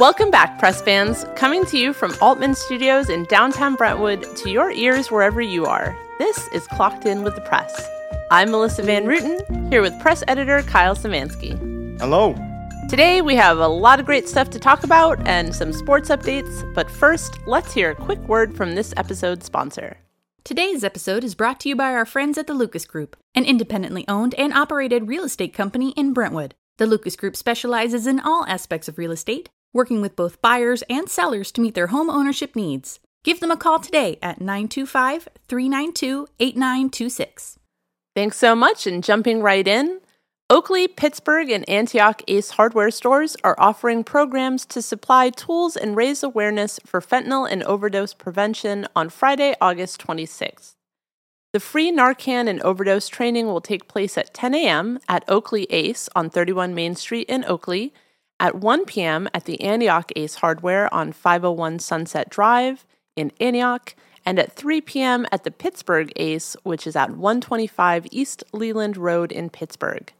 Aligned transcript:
Welcome 0.00 0.30
back, 0.30 0.58
press 0.58 0.80
fans. 0.80 1.26
Coming 1.36 1.66
to 1.66 1.76
you 1.76 1.92
from 1.92 2.14
Altman 2.22 2.54
Studios 2.54 3.10
in 3.10 3.24
downtown 3.24 3.74
Brentwood 3.74 4.34
to 4.38 4.48
your 4.48 4.70
ears 4.70 5.10
wherever 5.10 5.42
you 5.42 5.66
are. 5.66 5.94
This 6.18 6.48
is 6.54 6.66
Clocked 6.68 7.04
In 7.04 7.22
with 7.22 7.34
the 7.34 7.42
Press. 7.42 7.86
I'm 8.30 8.50
Melissa 8.50 8.82
Van 8.82 9.04
Rooten, 9.04 9.70
here 9.70 9.82
with 9.82 10.00
press 10.00 10.24
editor 10.26 10.62
Kyle 10.62 10.96
Szymanski. 10.96 12.00
Hello. 12.00 12.34
Today 12.88 13.20
we 13.20 13.36
have 13.36 13.58
a 13.58 13.68
lot 13.68 14.00
of 14.00 14.06
great 14.06 14.26
stuff 14.26 14.48
to 14.50 14.58
talk 14.58 14.84
about 14.84 15.20
and 15.28 15.54
some 15.54 15.70
sports 15.70 16.08
updates, 16.08 16.64
but 16.74 16.90
first, 16.90 17.38
let's 17.46 17.74
hear 17.74 17.90
a 17.90 17.94
quick 17.94 18.20
word 18.20 18.56
from 18.56 18.74
this 18.74 18.94
episode's 18.96 19.44
sponsor. 19.44 19.98
Today's 20.44 20.82
episode 20.82 21.24
is 21.24 21.34
brought 21.34 21.60
to 21.60 21.68
you 21.68 21.76
by 21.76 21.92
our 21.92 22.06
friends 22.06 22.38
at 22.38 22.46
the 22.46 22.54
Lucas 22.54 22.86
Group, 22.86 23.18
an 23.34 23.44
independently 23.44 24.08
owned 24.08 24.34
and 24.36 24.54
operated 24.54 25.08
real 25.08 25.24
estate 25.24 25.52
company 25.52 25.90
in 25.90 26.14
Brentwood. 26.14 26.54
The 26.78 26.86
Lucas 26.86 27.16
Group 27.16 27.36
specializes 27.36 28.06
in 28.06 28.18
all 28.18 28.46
aspects 28.46 28.88
of 28.88 28.96
real 28.96 29.12
estate 29.12 29.50
working 29.72 30.00
with 30.00 30.16
both 30.16 30.42
buyers 30.42 30.82
and 30.90 31.08
sellers 31.08 31.52
to 31.52 31.60
meet 31.60 31.74
their 31.74 31.88
home 31.88 32.10
ownership 32.10 32.56
needs. 32.56 33.00
Give 33.22 33.40
them 33.40 33.50
a 33.50 33.56
call 33.56 33.78
today 33.80 34.18
at 34.22 34.40
925 34.40 35.28
392 35.48 36.26
8926. 36.38 37.58
Thanks 38.16 38.36
so 38.36 38.54
much, 38.54 38.86
and 38.86 39.04
jumping 39.04 39.42
right 39.42 39.66
in. 39.66 40.00
Oakley, 40.48 40.88
Pittsburg, 40.88 41.48
and 41.48 41.68
Antioch 41.68 42.22
Ace 42.26 42.50
hardware 42.50 42.90
stores 42.90 43.36
are 43.44 43.54
offering 43.56 44.02
programs 44.02 44.66
to 44.66 44.82
supply 44.82 45.30
tools 45.30 45.76
and 45.76 45.96
raise 45.96 46.24
awareness 46.24 46.80
for 46.84 47.00
fentanyl 47.00 47.48
and 47.48 47.62
overdose 47.62 48.14
prevention 48.14 48.88
on 48.96 49.10
Friday, 49.10 49.54
August 49.60 50.04
26th. 50.04 50.74
The 51.52 51.60
free 51.60 51.92
Narcan 51.92 52.48
and 52.48 52.60
overdose 52.62 53.08
training 53.08 53.46
will 53.46 53.60
take 53.60 53.86
place 53.86 54.18
at 54.18 54.34
10 54.34 54.54
a.m. 54.54 54.98
at 55.08 55.24
Oakley 55.28 55.68
Ace 55.70 56.08
on 56.16 56.30
31 56.30 56.74
Main 56.74 56.96
Street 56.96 57.28
in 57.28 57.44
Oakley 57.44 57.92
at 58.40 58.56
1 58.56 58.86
p.m. 58.86 59.28
at 59.34 59.44
the 59.44 59.60
Antioch 59.60 60.10
Ace 60.16 60.36
Hardware 60.36 60.92
on 60.92 61.12
501 61.12 61.78
Sunset 61.78 62.30
Drive 62.30 62.86
in 63.14 63.30
Antioch, 63.38 63.94
and 64.24 64.38
at 64.38 64.52
3 64.52 64.80
p.m. 64.80 65.26
at 65.30 65.44
the 65.44 65.50
Pittsburg 65.50 66.12
Ace, 66.16 66.56
which 66.62 66.86
is 66.86 66.96
at 66.96 67.10
125 67.10 68.06
East 68.10 68.42
Leland 68.52 68.96
Road 68.96 69.30
in 69.30 69.50
Pittsburg. 69.50 70.12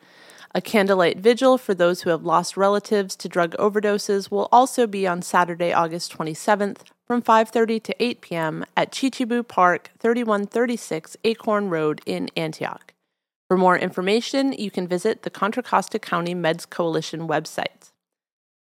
A 0.55 0.61
candlelight 0.61 1.19
vigil 1.19 1.57
for 1.59 1.75
those 1.75 2.03
who 2.03 2.11
have 2.11 2.25
lost 2.25 2.57
relatives 2.57 3.17
to 3.17 3.29
drug 3.29 3.55
overdoses 3.57 4.31
will 4.31 4.49
also 4.53 4.87
be 4.87 5.07
on 5.07 5.23
Saturday, 5.23 5.73
August 5.73 6.17
27th 6.17 6.83
from 7.07 7.23
5:30 7.23 7.83
to 7.85 8.03
8 8.03 8.21
p.m. 8.21 8.65
at 8.77 8.93
Chichibu 8.93 9.47
Park, 9.47 9.91
3136 9.99 11.17
Acorn 11.25 11.71
Road 11.71 12.01
in 12.05 12.29
Antioch. 12.37 12.93
For 13.49 13.57
more 13.57 13.79
information, 13.79 14.53
you 14.53 14.71
can 14.71 14.87
visit 14.87 15.23
the 15.23 15.31
Contra 15.31 15.63
Costa 15.63 15.99
County 15.99 16.35
Meds 16.35 16.69
Coalition 16.69 17.27
website. 17.27 17.91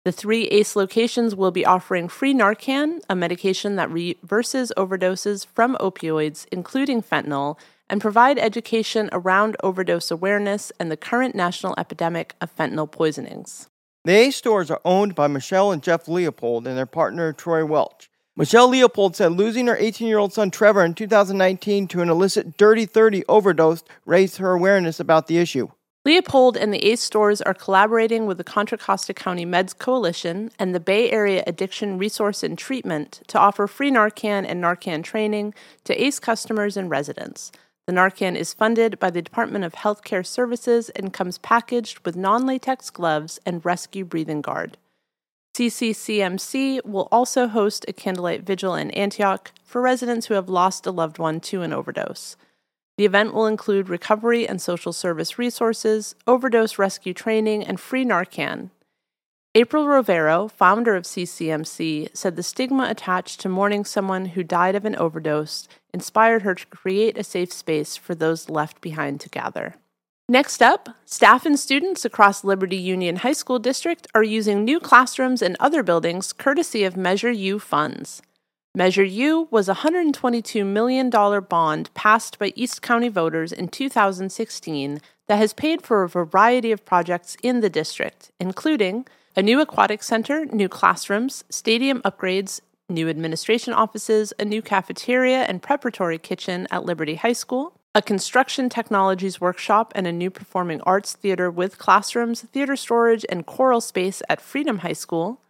The 0.09 0.13
three 0.13 0.45
ACE 0.45 0.75
locations 0.75 1.35
will 1.35 1.51
be 1.51 1.67
offering 1.67 2.07
free 2.07 2.33
Narcan, 2.33 2.99
a 3.07 3.15
medication 3.15 3.75
that 3.75 3.91
reverses 3.91 4.73
overdoses 4.75 5.45
from 5.45 5.77
opioids, 5.79 6.47
including 6.51 7.03
fentanyl, 7.03 7.59
and 7.87 8.01
provide 8.01 8.39
education 8.39 9.11
around 9.11 9.55
overdose 9.61 10.09
awareness 10.09 10.71
and 10.79 10.89
the 10.89 10.97
current 10.97 11.35
national 11.35 11.75
epidemic 11.77 12.33
of 12.41 12.49
fentanyl 12.55 12.91
poisonings. 12.91 13.69
The 14.03 14.13
ACE 14.13 14.35
stores 14.35 14.71
are 14.71 14.81
owned 14.83 15.13
by 15.13 15.27
Michelle 15.27 15.71
and 15.71 15.83
Jeff 15.83 16.07
Leopold 16.07 16.65
and 16.65 16.75
their 16.75 16.87
partner 16.87 17.31
Troy 17.31 17.63
Welch. 17.63 18.09
Michelle 18.35 18.69
Leopold 18.69 19.15
said 19.15 19.33
losing 19.33 19.67
her 19.67 19.77
18 19.77 20.07
year 20.07 20.17
old 20.17 20.33
son 20.33 20.49
Trevor 20.49 20.83
in 20.83 20.95
2019 20.95 21.87
to 21.87 22.01
an 22.01 22.09
illicit 22.09 22.57
Dirty 22.57 22.87
30 22.87 23.25
overdose 23.29 23.83
raised 24.07 24.37
her 24.37 24.53
awareness 24.53 24.99
about 24.99 25.27
the 25.27 25.37
issue. 25.37 25.69
Leopold 26.05 26.55
and 26.55 26.73
the 26.73 26.85
ACE 26.85 27.01
stores 27.01 27.41
are 27.41 27.53
collaborating 27.53 28.25
with 28.25 28.37
the 28.37 28.43
Contra 28.43 28.77
Costa 28.77 29.13
County 29.13 29.45
Meds 29.45 29.77
Coalition 29.77 30.49
and 30.57 30.73
the 30.73 30.79
Bay 30.79 31.11
Area 31.11 31.43
Addiction 31.45 31.97
Resource 31.97 32.41
and 32.41 32.57
Treatment 32.57 33.21
to 33.27 33.37
offer 33.37 33.67
free 33.67 33.91
Narcan 33.91 34.45
and 34.47 34.63
Narcan 34.63 35.03
training 35.03 35.53
to 35.83 36.01
ACE 36.01 36.19
customers 36.19 36.77
and 36.77 36.89
residents. 36.89 37.51
The 37.85 37.91
Narcan 37.91 38.37
is 38.37 38.53
funded 38.53 38.97
by 38.97 39.09
the 39.09 39.21
Department 39.21 39.65
of 39.65 39.73
Healthcare 39.73 40.25
Services 40.25 40.89
and 40.91 41.11
comes 41.11 41.37
packaged 41.37 42.05
with 42.05 42.15
non 42.15 42.45
latex 42.45 42.89
gloves 42.89 43.37
and 43.45 43.65
rescue 43.65 44.05
breathing 44.05 44.41
guard. 44.41 44.77
CCCMC 45.53 46.85
will 46.85 47.09
also 47.11 47.47
host 47.47 47.83
a 47.89 47.93
candlelight 47.93 48.43
vigil 48.43 48.73
in 48.73 48.91
Antioch 48.91 49.51
for 49.65 49.81
residents 49.81 50.27
who 50.27 50.35
have 50.35 50.47
lost 50.47 50.85
a 50.85 50.91
loved 50.91 51.19
one 51.19 51.41
to 51.41 51.61
an 51.61 51.73
overdose. 51.73 52.37
The 52.99 53.05
event 53.05 53.33
will 53.33 53.45
include 53.45 53.87
recovery 53.87 54.45
and 54.45 54.61
social 54.61 54.91
service 54.91 55.39
resources, 55.39 56.15
overdose 56.27 56.77
rescue 56.77 57.13
training, 57.13 57.63
and 57.63 57.79
free 57.79 58.03
Narcan. 58.03 58.71
April 59.55 59.85
Rovero, 59.85 60.51
founder 60.51 60.97
of 60.97 61.05
CCMC, 61.05 62.09
said 62.13 62.35
the 62.35 62.43
stigma 62.43 62.87
attached 62.89 63.39
to 63.39 63.47
mourning 63.47 63.85
someone 63.85 64.25
who 64.25 64.43
died 64.43 64.75
of 64.75 64.83
an 64.83 64.97
overdose 64.97 65.69
inspired 65.93 66.41
her 66.41 66.53
to 66.53 66.65
create 66.65 67.17
a 67.17 67.23
safe 67.23 67.53
space 67.53 67.95
for 67.95 68.15
those 68.15 68.49
left 68.49 68.81
behind 68.81 69.21
to 69.21 69.29
gather. 69.29 69.75
Next 70.27 70.61
up, 70.61 70.89
staff 71.05 71.45
and 71.45 71.57
students 71.57 72.03
across 72.03 72.43
Liberty 72.43 72.75
Union 72.75 73.15
High 73.15 73.31
School 73.31 73.59
District 73.59 74.07
are 74.13 74.23
using 74.23 74.65
new 74.65 74.81
classrooms 74.81 75.41
and 75.41 75.55
other 75.61 75.83
buildings 75.83 76.33
courtesy 76.33 76.83
of 76.83 76.97
Measure 76.97 77.31
U 77.31 77.59
funds. 77.59 78.21
Measure 78.75 79.03
U 79.03 79.47
was 79.49 79.67
a 79.67 79.73
$122 79.73 80.63
million 80.63 81.09
bond 81.09 81.91
passed 81.95 82.37
by 82.37 82.53
East 82.55 82.83
County 82.83 83.09
voters 83.09 83.51
in 83.51 83.67
2016 83.67 85.01
that 85.27 85.37
has 85.37 85.53
paid 85.53 85.81
for 85.81 86.03
a 86.03 86.09
variety 86.09 86.71
of 86.71 86.85
projects 86.85 87.35
in 87.41 87.61
the 87.61 87.69
district, 87.69 88.31
including 88.39 89.07
a 89.35 89.41
new 89.41 89.59
aquatic 89.59 90.03
center, 90.03 90.45
new 90.45 90.69
classrooms, 90.69 91.43
stadium 91.49 91.99
upgrades, 92.03 92.61
new 92.87 93.09
administration 93.09 93.73
offices, 93.73 94.33
a 94.37 94.45
new 94.45 94.61
cafeteria 94.61 95.45
and 95.45 95.63
preparatory 95.63 96.19
kitchen 96.19 96.67
at 96.69 96.85
Liberty 96.85 97.15
High 97.15 97.33
School, 97.33 97.73
a 97.95 98.03
construction 98.03 98.69
technologies 98.69 99.41
workshop, 99.41 99.91
and 99.95 100.05
a 100.05 100.11
new 100.11 100.29
performing 100.29 100.79
arts 100.81 101.13
theater 101.13 101.49
with 101.49 101.79
classrooms, 101.79 102.41
theater 102.41 102.75
storage, 102.75 103.25
and 103.29 103.47
choral 103.47 103.81
space 103.81 104.21
at 104.29 104.39
Freedom 104.39 104.79
High 104.79 104.93
School 104.93 105.41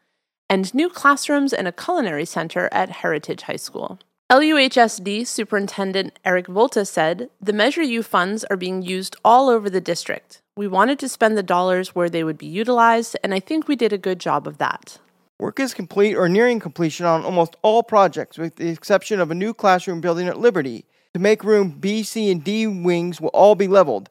and 0.50 0.74
new 0.74 0.90
classrooms 0.90 1.54
and 1.54 1.68
a 1.68 1.72
culinary 1.72 2.26
center 2.26 2.68
at 2.72 2.90
Heritage 2.90 3.44
High 3.44 3.56
School. 3.56 4.00
LUHSD 4.32 5.26
Superintendent 5.26 6.20
Eric 6.24 6.48
Volta 6.48 6.86
said, 6.86 7.30
The 7.42 7.54
Measure 7.54 7.84
U 7.84 8.04
funds 8.04 8.44
are 8.46 8.58
being 8.58 8.82
used 8.82 9.16
all 9.24 9.50
over 9.50 9.70
the 9.70 9.82
district. 9.82 10.42
We 10.56 10.68
wanted 10.68 11.00
to 11.00 11.10
spend 11.10 11.38
the 11.38 11.44
dollars 11.44 11.96
where 11.96 12.10
they 12.10 12.24
would 12.24 12.38
be 12.38 12.46
utilized, 12.46 13.18
and 13.24 13.34
I 13.34 13.40
think 13.40 13.68
we 13.68 13.76
did 13.76 13.94
a 13.94 13.98
good 13.98 14.20
job 14.20 14.48
of 14.48 14.58
that. 14.58 15.00
Work 15.40 15.60
is 15.60 15.74
complete 15.74 16.16
or 16.16 16.28
nearing 16.28 16.60
completion 16.60 17.06
on 17.06 17.24
almost 17.24 17.56
all 17.62 17.82
projects, 17.82 18.38
with 18.38 18.58
the 18.58 18.70
exception 18.70 19.20
of 19.20 19.32
a 19.32 19.36
new 19.36 19.54
classroom 19.54 20.02
building 20.02 20.28
at 20.28 20.38
Liberty. 20.38 20.86
To 21.14 21.20
make 21.20 21.44
room, 21.44 21.72
B, 21.72 22.04
C, 22.04 22.30
and 22.30 22.44
D 22.44 22.68
wings 22.68 23.20
will 23.20 23.30
all 23.30 23.56
be 23.56 23.68
leveled. 23.68 24.10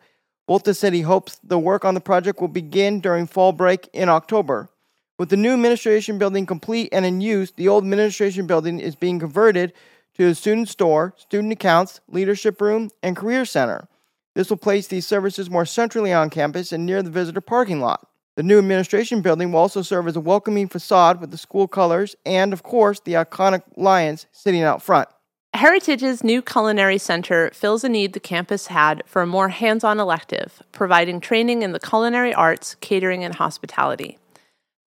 Volta 0.48 0.72
said 0.72 0.94
he 0.94 1.02
hopes 1.02 1.38
the 1.44 1.58
work 1.58 1.84
on 1.84 1.94
the 1.94 2.00
project 2.00 2.40
will 2.40 2.48
begin 2.48 3.00
during 3.00 3.26
fall 3.26 3.52
break 3.52 3.88
in 3.92 4.08
October. 4.08 4.70
With 5.18 5.30
the 5.30 5.36
new 5.36 5.52
administration 5.52 6.16
building 6.16 6.46
complete 6.46 6.90
and 6.92 7.04
in 7.04 7.20
use, 7.20 7.50
the 7.50 7.66
old 7.66 7.82
administration 7.82 8.46
building 8.46 8.78
is 8.78 8.94
being 8.94 9.18
converted 9.18 9.72
to 10.14 10.28
a 10.28 10.34
student 10.34 10.68
store, 10.68 11.12
student 11.16 11.52
accounts, 11.52 12.00
leadership 12.08 12.60
room, 12.60 12.90
and 13.02 13.16
career 13.16 13.44
center. 13.44 13.88
This 14.36 14.48
will 14.48 14.58
place 14.58 14.86
these 14.86 15.08
services 15.08 15.50
more 15.50 15.66
centrally 15.66 16.12
on 16.12 16.30
campus 16.30 16.70
and 16.70 16.86
near 16.86 17.02
the 17.02 17.10
visitor 17.10 17.40
parking 17.40 17.80
lot. 17.80 18.06
The 18.36 18.44
new 18.44 18.58
administration 18.58 19.20
building 19.20 19.50
will 19.50 19.58
also 19.58 19.82
serve 19.82 20.06
as 20.06 20.14
a 20.14 20.20
welcoming 20.20 20.68
facade 20.68 21.20
with 21.20 21.32
the 21.32 21.38
school 21.38 21.66
colors 21.66 22.14
and, 22.24 22.52
of 22.52 22.62
course, 22.62 23.00
the 23.00 23.14
iconic 23.14 23.62
lions 23.76 24.26
sitting 24.30 24.62
out 24.62 24.82
front. 24.82 25.08
Heritage's 25.52 26.22
new 26.22 26.40
culinary 26.42 26.98
center 26.98 27.50
fills 27.52 27.82
a 27.82 27.88
need 27.88 28.12
the 28.12 28.20
campus 28.20 28.68
had 28.68 29.02
for 29.04 29.22
a 29.22 29.26
more 29.26 29.48
hands 29.48 29.82
on 29.82 29.98
elective, 29.98 30.62
providing 30.70 31.18
training 31.18 31.62
in 31.62 31.72
the 31.72 31.80
culinary 31.80 32.32
arts, 32.32 32.76
catering, 32.76 33.24
and 33.24 33.34
hospitality. 33.34 34.18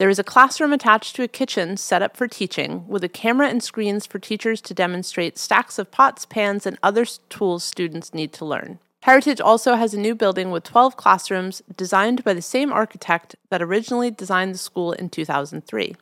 There 0.01 0.09
is 0.09 0.17
a 0.17 0.23
classroom 0.23 0.73
attached 0.73 1.15
to 1.15 1.21
a 1.21 1.27
kitchen 1.27 1.77
set 1.77 2.01
up 2.01 2.17
for 2.17 2.27
teaching, 2.27 2.87
with 2.87 3.03
a 3.03 3.07
camera 3.07 3.49
and 3.49 3.61
screens 3.61 4.07
for 4.07 4.17
teachers 4.17 4.59
to 4.61 4.73
demonstrate 4.73 5.37
stacks 5.37 5.77
of 5.77 5.91
pots, 5.91 6.25
pans, 6.25 6.65
and 6.65 6.79
other 6.81 7.05
tools 7.29 7.63
students 7.63 8.11
need 8.11 8.33
to 8.33 8.43
learn. 8.43 8.79
Heritage 9.03 9.39
also 9.39 9.75
has 9.75 9.93
a 9.93 9.99
new 9.99 10.15
building 10.15 10.49
with 10.49 10.63
12 10.63 10.97
classrooms 10.97 11.61
designed 11.77 12.23
by 12.23 12.33
the 12.33 12.41
same 12.41 12.73
architect 12.73 13.35
that 13.51 13.61
originally 13.61 14.09
designed 14.09 14.55
the 14.55 14.57
school 14.57 14.91
in 14.91 15.07
2003. 15.07 15.95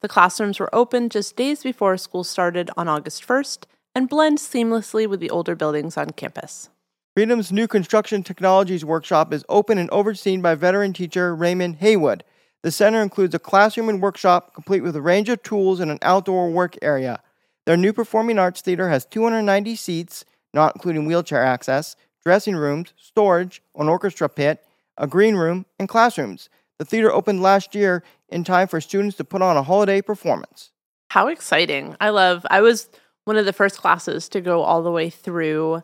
The 0.00 0.08
classrooms 0.08 0.58
were 0.58 0.74
opened 0.74 1.10
just 1.10 1.36
days 1.36 1.62
before 1.62 1.98
school 1.98 2.24
started 2.24 2.70
on 2.78 2.88
August 2.88 3.28
1st 3.28 3.64
and 3.94 4.08
blend 4.08 4.38
seamlessly 4.38 5.06
with 5.06 5.20
the 5.20 5.28
older 5.28 5.54
buildings 5.54 5.98
on 5.98 6.12
campus. 6.12 6.70
Freedom's 7.14 7.52
new 7.52 7.68
construction 7.68 8.22
technologies 8.22 8.86
workshop 8.86 9.34
is 9.34 9.44
open 9.50 9.76
and 9.76 9.90
overseen 9.90 10.40
by 10.40 10.54
veteran 10.54 10.94
teacher 10.94 11.36
Raymond 11.36 11.76
Haywood. 11.80 12.24
The 12.64 12.72
center 12.72 13.02
includes 13.02 13.34
a 13.34 13.38
classroom 13.38 13.90
and 13.90 14.00
workshop 14.00 14.54
complete 14.54 14.80
with 14.80 14.96
a 14.96 15.02
range 15.02 15.28
of 15.28 15.42
tools 15.42 15.80
and 15.80 15.90
an 15.90 15.98
outdoor 16.00 16.48
work 16.50 16.78
area. 16.80 17.20
Their 17.66 17.76
new 17.76 17.92
performing 17.92 18.38
arts 18.38 18.62
theater 18.62 18.88
has 18.88 19.04
290 19.04 19.76
seats, 19.76 20.24
not 20.54 20.74
including 20.74 21.04
wheelchair 21.04 21.44
access, 21.44 21.94
dressing 22.24 22.56
rooms, 22.56 22.94
storage, 22.96 23.60
an 23.76 23.90
orchestra 23.90 24.30
pit, 24.30 24.64
a 24.96 25.06
green 25.06 25.36
room, 25.36 25.66
and 25.78 25.90
classrooms. 25.90 26.48
The 26.78 26.86
theater 26.86 27.12
opened 27.12 27.42
last 27.42 27.74
year 27.74 28.02
in 28.30 28.44
time 28.44 28.66
for 28.66 28.80
students 28.80 29.18
to 29.18 29.24
put 29.24 29.42
on 29.42 29.58
a 29.58 29.62
holiday 29.62 30.00
performance. 30.00 30.70
How 31.10 31.28
exciting. 31.28 31.96
I 32.00 32.08
love, 32.08 32.46
I 32.48 32.62
was 32.62 32.88
one 33.26 33.36
of 33.36 33.44
the 33.44 33.52
first 33.52 33.76
classes 33.76 34.26
to 34.30 34.40
go 34.40 34.62
all 34.62 34.82
the 34.82 34.90
way 34.90 35.10
through 35.10 35.82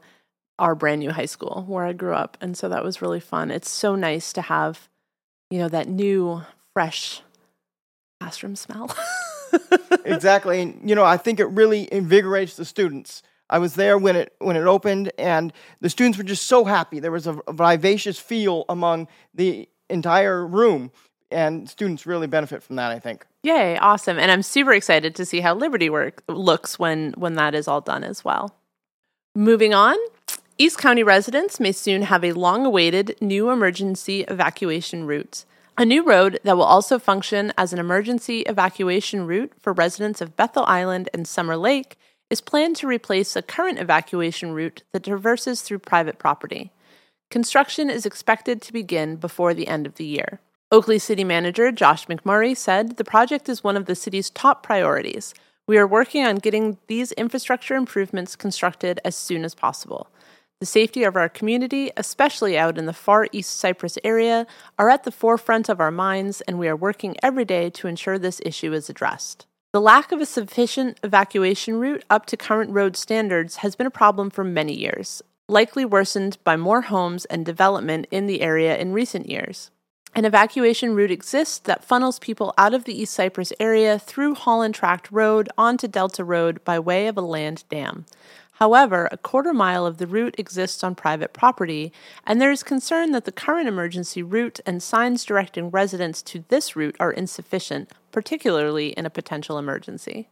our 0.58 0.74
brand 0.74 1.00
new 1.00 1.10
high 1.10 1.26
school 1.26 1.66
where 1.68 1.84
I 1.84 1.92
grew 1.92 2.14
up. 2.14 2.38
And 2.40 2.56
so 2.56 2.70
that 2.70 2.82
was 2.82 3.02
really 3.02 3.20
fun. 3.20 3.50
It's 3.50 3.68
so 3.68 3.96
nice 3.96 4.32
to 4.32 4.40
have, 4.40 4.88
you 5.50 5.58
know, 5.58 5.68
that 5.68 5.86
new, 5.86 6.40
fresh 6.74 7.22
classroom 8.20 8.56
smell. 8.56 8.94
exactly. 10.04 10.60
And, 10.60 10.88
you 10.88 10.94
know, 10.94 11.04
I 11.04 11.16
think 11.16 11.40
it 11.40 11.46
really 11.46 11.88
invigorates 11.92 12.56
the 12.56 12.64
students. 12.64 13.22
I 13.50 13.58
was 13.58 13.74
there 13.74 13.98
when 13.98 14.16
it 14.16 14.34
when 14.38 14.56
it 14.56 14.64
opened, 14.64 15.10
and 15.18 15.52
the 15.80 15.90
students 15.90 16.16
were 16.16 16.24
just 16.24 16.46
so 16.46 16.64
happy. 16.64 17.00
There 17.00 17.10
was 17.10 17.26
a, 17.26 17.38
a 17.48 17.52
vivacious 17.52 18.18
feel 18.18 18.64
among 18.68 19.08
the 19.34 19.68
entire 19.88 20.46
room, 20.46 20.92
and 21.30 21.68
students 21.68 22.06
really 22.06 22.28
benefit 22.28 22.62
from 22.62 22.76
that. 22.76 22.92
I 22.92 23.00
think. 23.00 23.26
Yay! 23.42 23.76
Awesome, 23.78 24.18
and 24.18 24.30
I'm 24.30 24.42
super 24.42 24.72
excited 24.72 25.14
to 25.16 25.26
see 25.26 25.40
how 25.40 25.54
Liberty 25.54 25.90
work 25.90 26.22
looks 26.28 26.78
when 26.78 27.12
when 27.16 27.34
that 27.34 27.54
is 27.54 27.66
all 27.66 27.80
done 27.80 28.04
as 28.04 28.24
well. 28.24 28.54
Moving 29.34 29.74
on, 29.74 29.96
East 30.56 30.78
County 30.78 31.02
residents 31.02 31.58
may 31.58 31.72
soon 31.72 32.02
have 32.02 32.24
a 32.24 32.32
long-awaited 32.32 33.16
new 33.20 33.50
emergency 33.50 34.22
evacuation 34.22 35.06
route. 35.06 35.44
A 35.80 35.86
new 35.86 36.04
road 36.04 36.40
that 36.44 36.58
will 36.58 36.64
also 36.64 36.98
function 36.98 37.54
as 37.56 37.72
an 37.72 37.78
emergency 37.78 38.40
evacuation 38.40 39.26
route 39.26 39.54
for 39.58 39.72
residents 39.72 40.20
of 40.20 40.36
Bethel 40.36 40.66
Island 40.66 41.08
and 41.14 41.26
Summer 41.26 41.56
Lake 41.56 41.96
is 42.28 42.42
planned 42.42 42.76
to 42.76 42.86
replace 42.86 43.34
a 43.34 43.40
current 43.40 43.78
evacuation 43.78 44.52
route 44.52 44.82
that 44.92 45.04
traverses 45.04 45.62
through 45.62 45.78
private 45.78 46.18
property. 46.18 46.70
Construction 47.30 47.88
is 47.88 48.04
expected 48.04 48.60
to 48.60 48.74
begin 48.74 49.16
before 49.16 49.54
the 49.54 49.68
end 49.68 49.86
of 49.86 49.94
the 49.94 50.04
year. 50.04 50.40
Oakley 50.70 50.98
City 50.98 51.24
Manager 51.24 51.72
Josh 51.72 52.04
McMurray 52.08 52.54
said 52.54 52.98
the 52.98 53.02
project 53.02 53.48
is 53.48 53.64
one 53.64 53.78
of 53.78 53.86
the 53.86 53.94
city's 53.94 54.28
top 54.28 54.62
priorities. 54.62 55.32
We 55.66 55.78
are 55.78 55.86
working 55.86 56.26
on 56.26 56.36
getting 56.36 56.76
these 56.88 57.12
infrastructure 57.12 57.74
improvements 57.74 58.36
constructed 58.36 59.00
as 59.02 59.16
soon 59.16 59.46
as 59.46 59.54
possible. 59.54 60.10
The 60.60 60.66
safety 60.66 61.04
of 61.04 61.16
our 61.16 61.30
community, 61.30 61.90
especially 61.96 62.58
out 62.58 62.76
in 62.76 62.84
the 62.84 62.92
far 62.92 63.28
East 63.32 63.58
Cypress 63.58 63.96
area, 64.04 64.46
are 64.78 64.90
at 64.90 65.04
the 65.04 65.10
forefront 65.10 65.70
of 65.70 65.80
our 65.80 65.90
minds, 65.90 66.42
and 66.42 66.58
we 66.58 66.68
are 66.68 66.76
working 66.76 67.16
every 67.22 67.46
day 67.46 67.70
to 67.70 67.88
ensure 67.88 68.18
this 68.18 68.42
issue 68.44 68.74
is 68.74 68.90
addressed. 68.90 69.46
The 69.72 69.80
lack 69.80 70.12
of 70.12 70.20
a 70.20 70.26
sufficient 70.26 71.00
evacuation 71.02 71.76
route 71.76 72.04
up 72.10 72.26
to 72.26 72.36
current 72.36 72.72
road 72.72 72.94
standards 72.94 73.56
has 73.56 73.74
been 73.74 73.86
a 73.86 73.90
problem 73.90 74.28
for 74.28 74.44
many 74.44 74.74
years, 74.74 75.22
likely 75.48 75.86
worsened 75.86 76.36
by 76.44 76.58
more 76.58 76.82
homes 76.82 77.24
and 77.24 77.46
development 77.46 78.06
in 78.10 78.26
the 78.26 78.42
area 78.42 78.76
in 78.76 78.92
recent 78.92 79.30
years. 79.30 79.70
An 80.14 80.26
evacuation 80.26 80.94
route 80.94 81.10
exists 81.10 81.58
that 81.60 81.84
funnels 81.84 82.18
people 82.18 82.52
out 82.58 82.74
of 82.74 82.84
the 82.84 83.00
East 83.00 83.14
Cypress 83.14 83.54
area 83.60 83.98
through 83.98 84.34
Holland 84.34 84.74
Tract 84.74 85.10
Road 85.10 85.48
onto 85.56 85.88
Delta 85.88 86.22
Road 86.22 86.62
by 86.64 86.78
way 86.78 87.06
of 87.06 87.16
a 87.16 87.22
land 87.22 87.64
dam. 87.70 88.04
However, 88.60 89.08
a 89.10 89.16
quarter 89.16 89.54
mile 89.54 89.86
of 89.86 89.96
the 89.96 90.06
route 90.06 90.34
exists 90.36 90.84
on 90.84 90.94
private 90.94 91.32
property, 91.32 91.94
and 92.26 92.40
there 92.40 92.50
is 92.50 92.62
concern 92.62 93.12
that 93.12 93.24
the 93.24 93.32
current 93.32 93.68
emergency 93.68 94.22
route 94.22 94.60
and 94.66 94.82
signs 94.82 95.24
directing 95.24 95.70
residents 95.70 96.20
to 96.24 96.44
this 96.48 96.76
route 96.76 96.96
are 97.00 97.10
insufficient, 97.10 97.90
particularly 98.12 98.88
in 98.88 99.06
a 99.06 99.10
potential 99.10 99.56
emergency. 99.56 100.28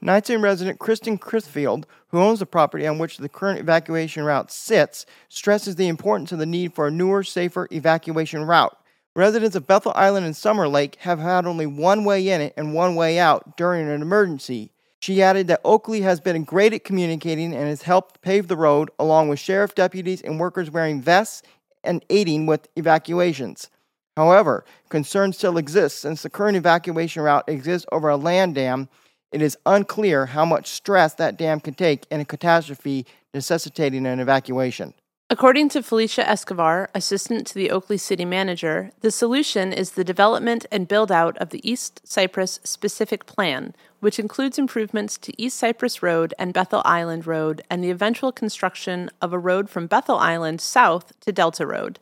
Knightsen 0.00 0.40
resident 0.40 0.78
Kristen 0.78 1.18
Chrisfield, 1.18 1.84
who 2.08 2.20
owns 2.20 2.38
the 2.38 2.46
property 2.46 2.86
on 2.86 2.98
which 2.98 3.18
the 3.18 3.28
current 3.28 3.58
evacuation 3.58 4.22
route 4.22 4.52
sits, 4.52 5.04
stresses 5.28 5.74
the 5.74 5.88
importance 5.88 6.30
of 6.30 6.38
the 6.38 6.46
need 6.46 6.74
for 6.74 6.86
a 6.86 6.90
newer, 6.90 7.24
safer 7.24 7.66
evacuation 7.72 8.44
route. 8.44 8.76
Residents 9.16 9.56
of 9.56 9.66
Bethel 9.66 9.92
Island 9.96 10.24
and 10.24 10.36
Summer 10.36 10.68
Lake 10.68 10.96
have 11.00 11.18
had 11.18 11.46
only 11.46 11.66
one 11.66 12.04
way 12.04 12.28
in 12.28 12.52
and 12.56 12.74
one 12.74 12.94
way 12.94 13.18
out 13.18 13.56
during 13.56 13.88
an 13.88 14.02
emergency. 14.02 14.70
She 15.02 15.20
added 15.20 15.48
that 15.48 15.60
Oakley 15.64 16.02
has 16.02 16.20
been 16.20 16.44
great 16.44 16.72
at 16.72 16.84
communicating 16.84 17.52
and 17.52 17.66
has 17.66 17.82
helped 17.82 18.22
pave 18.22 18.46
the 18.46 18.56
road, 18.56 18.88
along 19.00 19.28
with 19.28 19.40
sheriff 19.40 19.74
deputies 19.74 20.22
and 20.22 20.38
workers 20.38 20.70
wearing 20.70 21.02
vests 21.02 21.42
and 21.82 22.04
aiding 22.08 22.46
with 22.46 22.68
evacuations. 22.76 23.68
However, 24.16 24.64
concern 24.90 25.32
still 25.32 25.58
exists 25.58 25.98
since 25.98 26.22
the 26.22 26.30
current 26.30 26.56
evacuation 26.56 27.22
route 27.22 27.48
exists 27.48 27.84
over 27.90 28.10
a 28.10 28.16
land 28.16 28.54
dam. 28.54 28.88
It 29.32 29.42
is 29.42 29.58
unclear 29.66 30.26
how 30.26 30.44
much 30.44 30.68
stress 30.68 31.14
that 31.14 31.36
dam 31.36 31.58
can 31.58 31.74
take 31.74 32.06
in 32.08 32.20
a 32.20 32.24
catastrophe 32.24 33.04
necessitating 33.34 34.06
an 34.06 34.20
evacuation. 34.20 34.94
According 35.28 35.70
to 35.70 35.82
Felicia 35.82 36.28
Escobar, 36.28 36.90
assistant 36.94 37.46
to 37.48 37.54
the 37.54 37.70
Oakley 37.72 37.96
city 37.96 38.26
manager, 38.26 38.92
the 39.00 39.10
solution 39.10 39.72
is 39.72 39.92
the 39.92 40.04
development 40.04 40.66
and 40.70 40.86
build 40.86 41.10
out 41.10 41.36
of 41.38 41.50
the 41.50 41.68
East 41.68 42.02
Cypress 42.04 42.60
specific 42.62 43.26
plan, 43.26 43.74
which 44.02 44.18
includes 44.18 44.58
improvements 44.58 45.16
to 45.16 45.32
East 45.40 45.56
Cypress 45.56 46.02
Road 46.02 46.34
and 46.36 46.52
Bethel 46.52 46.82
Island 46.84 47.24
Road 47.24 47.62
and 47.70 47.84
the 47.84 47.90
eventual 47.90 48.32
construction 48.32 49.08
of 49.20 49.32
a 49.32 49.38
road 49.38 49.70
from 49.70 49.86
Bethel 49.86 50.18
Island 50.18 50.60
south 50.60 51.12
to 51.20 51.30
Delta 51.30 51.64
Road. 51.64 52.00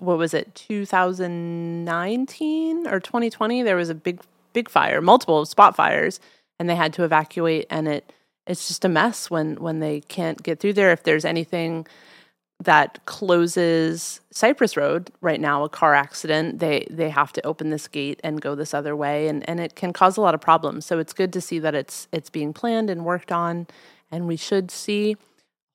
what 0.00 0.18
was 0.18 0.34
it 0.34 0.52
2019 0.54 2.86
or 2.86 3.00
2020 3.00 3.62
there 3.62 3.76
was 3.76 3.88
a 3.88 3.94
big 3.94 4.20
big 4.52 4.68
fire 4.68 5.00
multiple 5.00 5.46
spot 5.46 5.76
fires 5.76 6.18
and 6.58 6.68
they 6.68 6.74
had 6.74 6.92
to 6.92 7.04
evacuate 7.04 7.66
and 7.70 7.88
it 7.88 8.12
it's 8.46 8.68
just 8.68 8.84
a 8.84 8.88
mess 8.88 9.30
when 9.30 9.56
when 9.56 9.80
they 9.80 10.00
can't 10.02 10.42
get 10.42 10.60
through 10.60 10.72
there 10.72 10.92
if 10.92 11.02
there's 11.04 11.24
anything 11.24 11.86
that 12.60 13.04
closes 13.06 14.20
Cypress 14.30 14.76
Road 14.76 15.10
right 15.20 15.40
now 15.40 15.64
a 15.64 15.68
car 15.68 15.94
accident 15.94 16.58
they 16.58 16.86
they 16.90 17.10
have 17.10 17.32
to 17.32 17.46
open 17.46 17.70
this 17.70 17.88
gate 17.88 18.20
and 18.22 18.40
go 18.40 18.54
this 18.54 18.74
other 18.74 18.94
way 18.94 19.28
and 19.28 19.48
and 19.48 19.60
it 19.60 19.74
can 19.74 19.92
cause 19.92 20.16
a 20.16 20.20
lot 20.20 20.34
of 20.34 20.40
problems 20.40 20.86
so 20.86 20.98
it's 20.98 21.12
good 21.12 21.32
to 21.32 21.40
see 21.40 21.58
that 21.58 21.74
it's 21.74 22.06
it's 22.12 22.30
being 22.30 22.52
planned 22.52 22.90
and 22.90 23.04
worked 23.04 23.32
on 23.32 23.66
and 24.10 24.26
we 24.26 24.36
should 24.36 24.70
see 24.70 25.16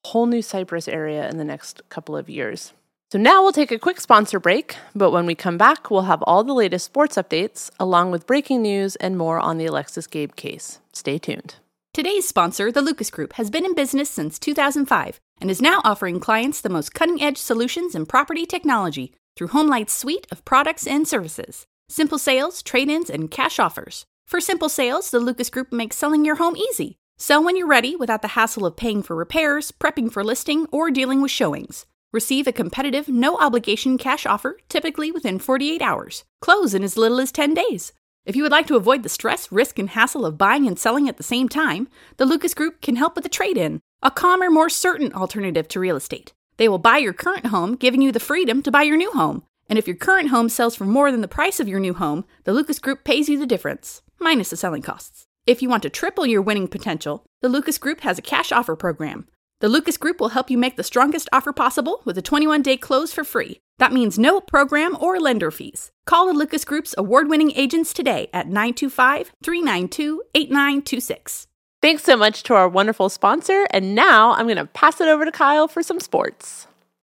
a 0.06 0.08
whole 0.10 0.27
new 0.27 0.42
Cypress 0.42 0.88
area 0.88 1.27
in 1.30 1.38
the 1.38 1.46
next 1.46 1.82
couple 1.89 2.15
of 2.15 2.30
years 2.30 2.74
so 3.12 3.20
now 3.20 3.44
we'll 3.44 3.54
take 3.54 3.72
a 3.72 3.80
quick 3.80 4.01
sponsor 4.01 4.39
break, 4.39 4.75
but 4.96 5.12
when 5.12 5.27
we 5.27 5.36
come 5.36 5.58
back, 5.58 5.92
we'll 5.92 6.01
have 6.01 6.24
all 6.24 6.44
the 6.44 6.54
latest 6.54 6.86
sports 6.86 7.15
updates, 7.15 7.70
along 7.80 8.12
with 8.12 8.25
breaking 8.25 8.63
news 8.63 8.96
and 8.98 9.15
more 9.15 9.39
on 9.39 9.58
the 9.58 9.68
Alexis 9.68 10.08
Gabe 10.08 10.36
case. 10.36 10.80
Stay 10.92 11.20
tuned. 11.20 11.56
Today's 11.96 12.28
sponsor, 12.28 12.74
the 12.74 12.82
Lucas 12.82 13.10
Group, 13.10 13.32
has 13.36 13.50
been 13.50 13.64
in 13.64 13.74
business 13.74 14.10
since 14.10 14.38
2005 14.38 15.22
and 15.40 15.50
is 15.50 15.62
now 15.62 15.80
offering 15.86 16.20
clients 16.20 16.60
the 16.60 16.68
most 16.68 16.94
cutting 16.94 17.24
edge 17.24 17.38
solutions 17.38 17.96
in 17.96 18.06
property 18.06 18.46
technology 18.46 19.14
through 19.38 19.48
HomeLight's 19.48 19.94
suite 19.94 20.28
of 20.30 20.44
products 20.44 20.86
and 20.86 21.08
services. 21.08 21.66
Simple 21.88 22.18
sales, 22.18 22.62
trade 22.62 22.90
ins, 22.90 23.10
and 23.10 23.32
cash 23.32 23.60
offers. 23.60 24.06
For 24.28 24.42
simple 24.42 24.68
sales, 24.68 25.10
the 25.10 25.22
Lucas 25.22 25.50
Group 25.50 25.72
makes 25.72 25.96
selling 25.96 26.25
your 26.25 26.36
home 26.36 26.58
easy. 26.58 26.98
Sell 27.18 27.42
when 27.42 27.56
you're 27.56 27.66
ready 27.66 27.96
without 27.96 28.22
the 28.22 28.36
hassle 28.36 28.66
of 28.66 28.75
paying 28.75 29.02
for 29.02 29.16
repairs, 29.16 29.72
prepping 29.72 30.12
for 30.12 30.22
listing, 30.22 30.68
or 30.74 30.92
dealing 30.92 31.22
with 31.22 31.32
showings. 31.32 31.86
Receive 32.12 32.46
a 32.46 32.52
competitive, 32.52 33.08
no 33.08 33.38
obligation 33.38 33.98
cash 33.98 34.25
offer, 34.25 34.58
typically 34.68 35.12
within 35.12 35.40
48 35.40 35.82
hours. 35.82 36.25
Close 36.42 36.74
in 36.74 36.84
as 36.84 36.98
little 36.98 37.22
as 37.22 37.32
10 37.32 37.54
days. 37.54 37.94
If 38.25 38.36
you 38.36 38.41
would 38.41 38.51
like 38.51 38.65
to 38.67 38.75
avoid 38.75 39.03
the 39.03 39.10
stress, 39.10 39.51
risk, 39.51 39.77
and 39.77 39.89
hassle 39.89 40.25
of 40.25 40.38
buying 40.38 40.65
and 40.67 40.79
selling 40.79 41.08
at 41.08 41.17
the 41.17 41.24
same 41.24 41.48
time, 41.48 41.88
the 42.17 42.25
Lucas 42.25 42.55
Group 42.55 42.82
can 42.82 42.96
help 42.96 43.15
with 43.15 43.25
a 43.25 43.29
trade 43.29 43.55
in, 43.55 43.82
a 44.01 44.10
calmer, 44.10 44.50
more 44.50 44.70
certain 44.70 45.13
alternative 45.13 45.67
to 45.67 45.79
real 45.79 45.96
estate. 45.96 46.34
They 46.58 46.67
will 46.67 46.79
buy 46.79 46.98
your 46.98 47.13
current 47.13 47.48
home, 47.48 47.75
giving 47.75 48.01
you 48.01 48.12
the 48.12 48.20
freedom 48.20 48.63
to 48.63 48.72
buy 48.72 48.82
your 48.82 48.98
new 48.98 49.12
home. 49.12 49.44
And 49.70 49.77
if 49.77 49.88
your 49.88 49.96
current 49.96 50.29
home 50.29 50.50
sells 50.50 50.75
for 50.75 50.86
more 50.86 51.12
than 51.12 51.22
the 51.22 51.27
price 51.27 51.60
of 51.60 51.67
your 51.67 51.79
new 51.79 51.94
home, 51.94 52.25
the 52.46 52.53
Lucas 52.53 52.79
Group 52.79 53.03
pays 53.03 53.29
you 53.29 53.38
the 53.38 53.46
difference, 53.46 54.01
minus 54.20 54.50
the 54.50 54.58
selling 54.58 54.82
costs. 54.82 55.25
If 55.46 55.62
you 55.62 55.70
want 55.70 55.84
to 55.84 55.91
triple 55.91 56.25
your 56.25 56.41
winning 56.41 56.67
potential, 56.67 57.25
the 57.41 57.50
Lucas 57.50 57.77
Group 57.77 58.01
has 58.01 58.17
a 58.17 58.24
cash 58.24 58.51
offer 58.51 58.75
program. 58.75 59.27
The 59.60 59.70
Lucas 59.70 59.98
Group 59.98 60.20
will 60.20 60.29
help 60.29 60.50
you 60.50 60.58
make 60.58 60.77
the 60.77 60.84
strongest 60.84 61.29
offer 61.32 61.53
possible 61.53 62.01
with 62.05 62.17
a 62.17 62.24
21 62.24 62.63
day 62.63 62.77
close 62.77 63.13
for 63.13 63.24
free. 63.24 63.62
That 63.77 63.91
means 63.91 64.17
no 64.17 64.39
program 64.39 64.96
or 65.00 65.20
lender 65.20 65.51
fees. 65.51 65.91
Call 66.05 66.27
the 66.27 66.34
Lucas 66.34 66.63
Group's 66.63 66.96
award 66.98 67.29
winning 67.29 67.51
agents 67.51 67.94
today 67.94 68.29
at 68.34 68.48
925 68.48 69.34
392 69.44 70.24
8926. 70.34 71.48
Thanks 71.82 72.03
so 72.03 72.15
much 72.15 72.44
to 72.44 72.53
our 72.55 72.70
wonderful 72.70 73.10
sponsor. 73.10 73.67
And 73.72 73.94
now 73.94 74.32
I'm 74.32 74.46
going 74.46 74.58
to 74.58 74.65
pass 74.65 75.01
it 75.01 75.08
over 75.08 75.25
to 75.25 75.32
Kyle 75.32 75.67
for 75.67 75.84
some 75.84 76.00
sports. 76.00 76.67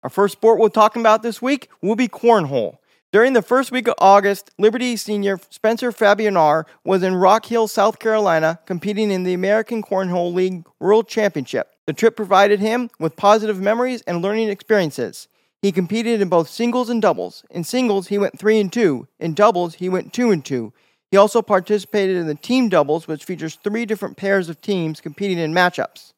Our 0.03 0.09
first 0.09 0.33
sport 0.33 0.59
we're 0.59 0.69
talking 0.69 1.01
about 1.01 1.21
this 1.21 1.41
week 1.41 1.69
will 1.81 1.95
be 1.95 2.07
cornhole. 2.07 2.77
During 3.13 3.33
the 3.33 3.41
first 3.41 3.71
week 3.71 3.87
of 3.87 3.93
August, 3.99 4.51
Liberty 4.59 4.97
senior 4.97 5.39
Spencer 5.49 5.91
Fabianar 5.91 6.65
was 6.83 7.03
in 7.03 7.15
Rock 7.15 7.45
Hill, 7.45 7.67
South 7.67 7.99
Carolina, 7.99 8.59
competing 8.65 9.11
in 9.11 9.23
the 9.23 9.33
American 9.33 9.81
Cornhole 9.81 10.33
League 10.33 10.65
World 10.79 11.07
Championship. 11.07 11.69
The 11.85 11.93
trip 11.93 12.17
provided 12.17 12.59
him 12.59 12.89
with 12.99 13.15
positive 13.15 13.61
memories 13.61 14.01
and 14.01 14.21
learning 14.21 14.49
experiences. 14.49 15.29
He 15.67 15.73
competed 15.73 16.21
in 16.21 16.29
both 16.29 16.47
singles 16.47 16.89
and 16.89 17.01
doubles. 17.01 17.43
In 17.49 17.65
singles, 17.65 18.07
he 18.07 18.17
went 18.17 18.39
3 18.39 18.57
and 18.57 18.71
2. 18.71 19.05
In 19.19 19.33
doubles, 19.33 19.75
he 19.75 19.89
went 19.89 20.13
2 20.13 20.31
and 20.31 20.45
2. 20.45 20.71
He 21.11 21.17
also 21.17 21.41
participated 21.41 22.15
in 22.15 22.25
the 22.25 22.35
team 22.35 22.69
doubles, 22.69 23.05
which 23.05 23.25
features 23.25 23.59
three 23.61 23.85
different 23.85 24.15
pairs 24.15 24.47
of 24.47 24.61
teams 24.61 25.01
competing 25.01 25.37
in 25.37 25.53
matchups. 25.53 26.13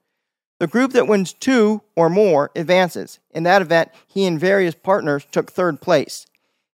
The 0.60 0.68
group 0.68 0.92
that 0.92 1.08
wins 1.08 1.34
two 1.34 1.82
or 1.96 2.12
more 2.12 2.52
advances. 2.56 3.18
In 3.32 3.42
that 3.42 3.64
event, 3.64 3.90
he 4.06 4.28
and 4.28 4.40
various 4.40 4.76
partners 4.76 5.26
took 5.32 5.52
third 5.52 5.82
place. 5.82 6.28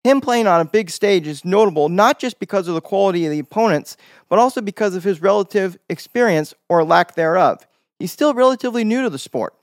Him 0.03 0.21
playing 0.21 0.49
on 0.49 0.61
a 0.61 0.65
big 0.65 0.91
stage 0.91 1.29
is 1.29 1.45
notable 1.45 1.89
not 1.89 2.19
just 2.19 2.41
because 2.41 2.67
of 2.67 2.75
the 2.75 2.81
quality 2.81 3.25
of 3.25 3.31
the 3.31 3.39
opponents, 3.39 3.97
but 4.29 4.41
also 4.41 4.61
because 4.61 4.97
of 4.97 5.05
his 5.05 5.23
relative 5.23 5.79
experience 5.89 6.55
or 6.69 6.83
lack 6.83 7.15
thereof. 7.15 7.69
He's 8.01 8.11
still 8.11 8.35
relatively 8.35 8.83
new 8.83 9.05
to 9.05 9.11
the 9.11 9.19
sport. 9.21 9.55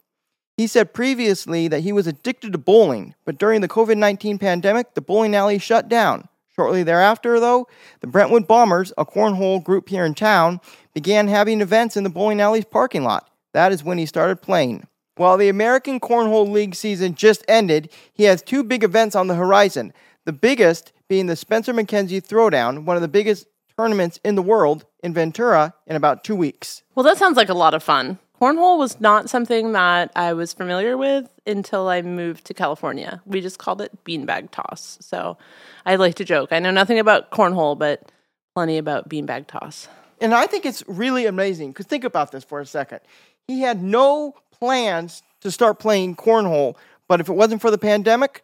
He 0.58 0.68
said 0.68 0.94
previously 0.94 1.68
that 1.68 1.82
he 1.82 1.92
was 1.92 2.08
addicted 2.08 2.52
to 2.52 2.58
bowling, 2.58 3.16
but 3.26 3.38
during 3.38 3.62
the 3.62 3.68
COVID 3.68 3.98
19 3.98 4.38
pandemic, 4.38 4.94
the 4.94 5.02
bowling 5.02 5.36
alley 5.36 5.58
shut 5.58 5.90
down. 5.90 6.28
Shortly 6.56 6.84
thereafter, 6.84 7.40
though, 7.40 7.68
the 8.02 8.08
Brentwood 8.08 8.48
Bombers, 8.48 8.92
a 8.98 9.06
cornhole 9.06 9.64
group 9.64 9.90
here 9.90 10.06
in 10.06 10.14
town, 10.14 10.60
began 10.94 11.28
having 11.28 11.62
events 11.62 11.96
in 11.96 12.04
the 12.04 12.10
bowling 12.10 12.42
alley's 12.42 12.66
parking 12.66 13.04
lot. 13.04 13.30
That 13.54 13.72
is 13.72 13.84
when 13.84 13.98
he 13.98 14.06
started 14.06 14.42
playing. 14.42 14.86
While 15.16 15.38
the 15.38 15.50
American 15.50 16.00
Cornhole 16.00 16.50
League 16.50 16.76
season 16.76 17.16
just 17.16 17.44
ended, 17.48 17.92
he 18.14 18.24
has 18.24 18.42
two 18.42 18.64
big 18.64 18.84
events 18.84 19.16
on 19.16 19.28
the 19.28 19.36
horizon. 19.36 19.94
The 20.26 20.34
biggest 20.34 20.94
being 21.08 21.28
the 21.28 21.36
Spencer 21.36 21.74
McKenzie 21.74 22.26
Throwdown, 22.26 22.86
one 22.86 22.96
of 22.96 23.02
the 23.02 23.08
biggest 23.08 23.48
tournaments 23.78 24.20
in 24.24 24.36
the 24.36 24.42
world 24.42 24.86
in 25.04 25.14
Ventura 25.14 25.74
in 25.88 25.96
about 25.96 26.24
two 26.24 26.36
weeks. 26.36 26.84
Well, 26.96 27.04
that 27.04 27.18
sounds 27.18 27.38
like 27.38 27.50
a 27.50 27.54
lot 27.54 27.74
of 27.74 27.84
fun. 27.84 28.20
Cornhole 28.42 28.80
was 28.80 29.00
not 29.00 29.30
something 29.30 29.74
that 29.74 30.12
I 30.16 30.34
was 30.34 30.52
familiar 30.52 30.98
with 30.98 31.30
until 31.46 31.88
I 31.88 32.02
moved 32.02 32.46
to 32.46 32.56
California. 32.56 33.22
We 33.28 33.40
just 33.40 33.60
called 33.60 33.82
it 33.82 34.04
beanbag 34.04 34.50
toss. 34.50 34.98
So 35.00 35.38
I 35.86 35.96
like 35.98 36.16
to 36.16 36.26
joke. 36.26 36.52
I 36.52 36.58
know 36.58 36.72
nothing 36.72 36.98
about 36.98 37.30
cornhole, 37.30 37.78
but 37.78 38.12
plenty 38.56 38.80
about 38.80 39.10
beanbag 39.10 39.46
toss. 39.46 39.88
And 40.20 40.34
I 40.34 40.48
think 40.48 40.66
it's 40.66 40.84
really 40.88 41.28
amazing 41.28 41.70
because 41.70 41.86
think 41.86 42.04
about 42.04 42.32
this 42.32 42.44
for 42.44 42.60
a 42.60 42.66
second. 42.66 43.02
He 43.48 43.62
had 43.62 43.84
no 43.84 44.34
plans 44.52 45.22
to 45.42 45.52
start 45.52 45.78
playing 45.78 46.16
cornhole, 46.16 46.76
but 47.08 47.22
if 47.22 47.30
it 47.30 47.34
wasn't 47.34 47.62
for 47.62 47.70
the 47.70 47.78
pandemic, 47.78 48.44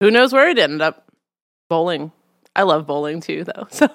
who 0.00 0.10
knows 0.10 0.30
where 0.30 0.46
he'd 0.48 0.58
ended 0.58 0.82
up? 0.82 1.10
Bowling. 1.70 2.12
I 2.54 2.64
love 2.64 2.86
bowling 2.86 3.22
too, 3.22 3.44
though. 3.44 3.66
So 3.70 3.88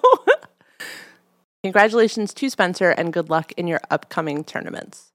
congratulations 1.64 2.34
to 2.34 2.50
Spencer 2.50 2.90
and 2.90 3.14
good 3.14 3.30
luck 3.30 3.52
in 3.54 3.68
your 3.68 3.80
upcoming 3.90 4.44
tournaments. 4.44 5.13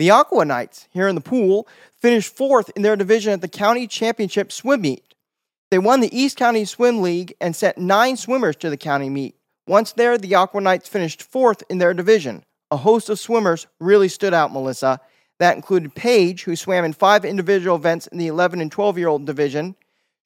The 0.00 0.12
Aqua 0.12 0.46
Knights, 0.46 0.88
here 0.92 1.08
in 1.08 1.14
the 1.14 1.20
pool, 1.20 1.68
finished 2.00 2.34
fourth 2.34 2.70
in 2.74 2.80
their 2.80 2.96
division 2.96 3.34
at 3.34 3.42
the 3.42 3.48
county 3.48 3.86
championship 3.86 4.50
swim 4.50 4.80
meet. 4.80 5.12
They 5.70 5.78
won 5.78 6.00
the 6.00 6.18
East 6.18 6.38
County 6.38 6.64
Swim 6.64 7.02
League 7.02 7.34
and 7.38 7.54
sent 7.54 7.76
nine 7.76 8.16
swimmers 8.16 8.56
to 8.60 8.70
the 8.70 8.78
county 8.78 9.10
meet. 9.10 9.34
Once 9.66 9.92
there, 9.92 10.16
the 10.16 10.34
Aqua 10.34 10.62
Knights 10.62 10.88
finished 10.88 11.22
fourth 11.22 11.62
in 11.68 11.76
their 11.76 11.92
division. 11.92 12.42
A 12.70 12.78
host 12.78 13.10
of 13.10 13.18
swimmers 13.18 13.66
really 13.78 14.08
stood 14.08 14.32
out, 14.32 14.54
Melissa. 14.54 15.00
That 15.38 15.56
included 15.56 15.94
Paige, 15.94 16.44
who 16.44 16.56
swam 16.56 16.86
in 16.86 16.94
five 16.94 17.26
individual 17.26 17.76
events 17.76 18.06
in 18.06 18.16
the 18.16 18.28
11 18.28 18.62
and 18.62 18.72
12 18.72 18.96
year 18.96 19.08
old 19.08 19.26
division. 19.26 19.76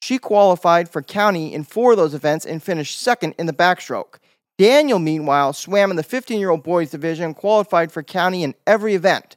She 0.00 0.18
qualified 0.18 0.88
for 0.88 1.02
county 1.02 1.52
in 1.52 1.64
four 1.64 1.90
of 1.90 1.98
those 1.98 2.14
events 2.14 2.46
and 2.46 2.62
finished 2.62 3.00
second 3.00 3.34
in 3.40 3.46
the 3.46 3.52
backstroke. 3.52 4.18
Daniel, 4.56 5.00
meanwhile, 5.00 5.52
swam 5.52 5.90
in 5.90 5.96
the 5.96 6.04
15 6.04 6.38
year 6.38 6.50
old 6.50 6.62
boys 6.62 6.92
division 6.92 7.24
and 7.24 7.34
qualified 7.34 7.90
for 7.90 8.04
county 8.04 8.44
in 8.44 8.54
every 8.68 8.94
event. 8.94 9.36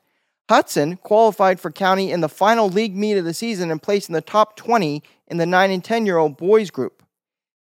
Hudson 0.49 0.95
qualified 0.97 1.59
for 1.59 1.71
county 1.71 2.11
in 2.11 2.21
the 2.21 2.29
final 2.29 2.69
league 2.69 2.95
meet 2.95 3.17
of 3.17 3.25
the 3.25 3.33
season 3.33 3.69
and 3.69 3.81
placed 3.81 4.07
in 4.07 4.13
the 4.13 4.21
top 4.21 4.55
20 4.55 5.03
in 5.27 5.37
the 5.37 5.45
9 5.45 5.71
and 5.71 5.83
10 5.83 6.05
year 6.05 6.17
old 6.17 6.37
boys 6.37 6.71
group. 6.71 7.03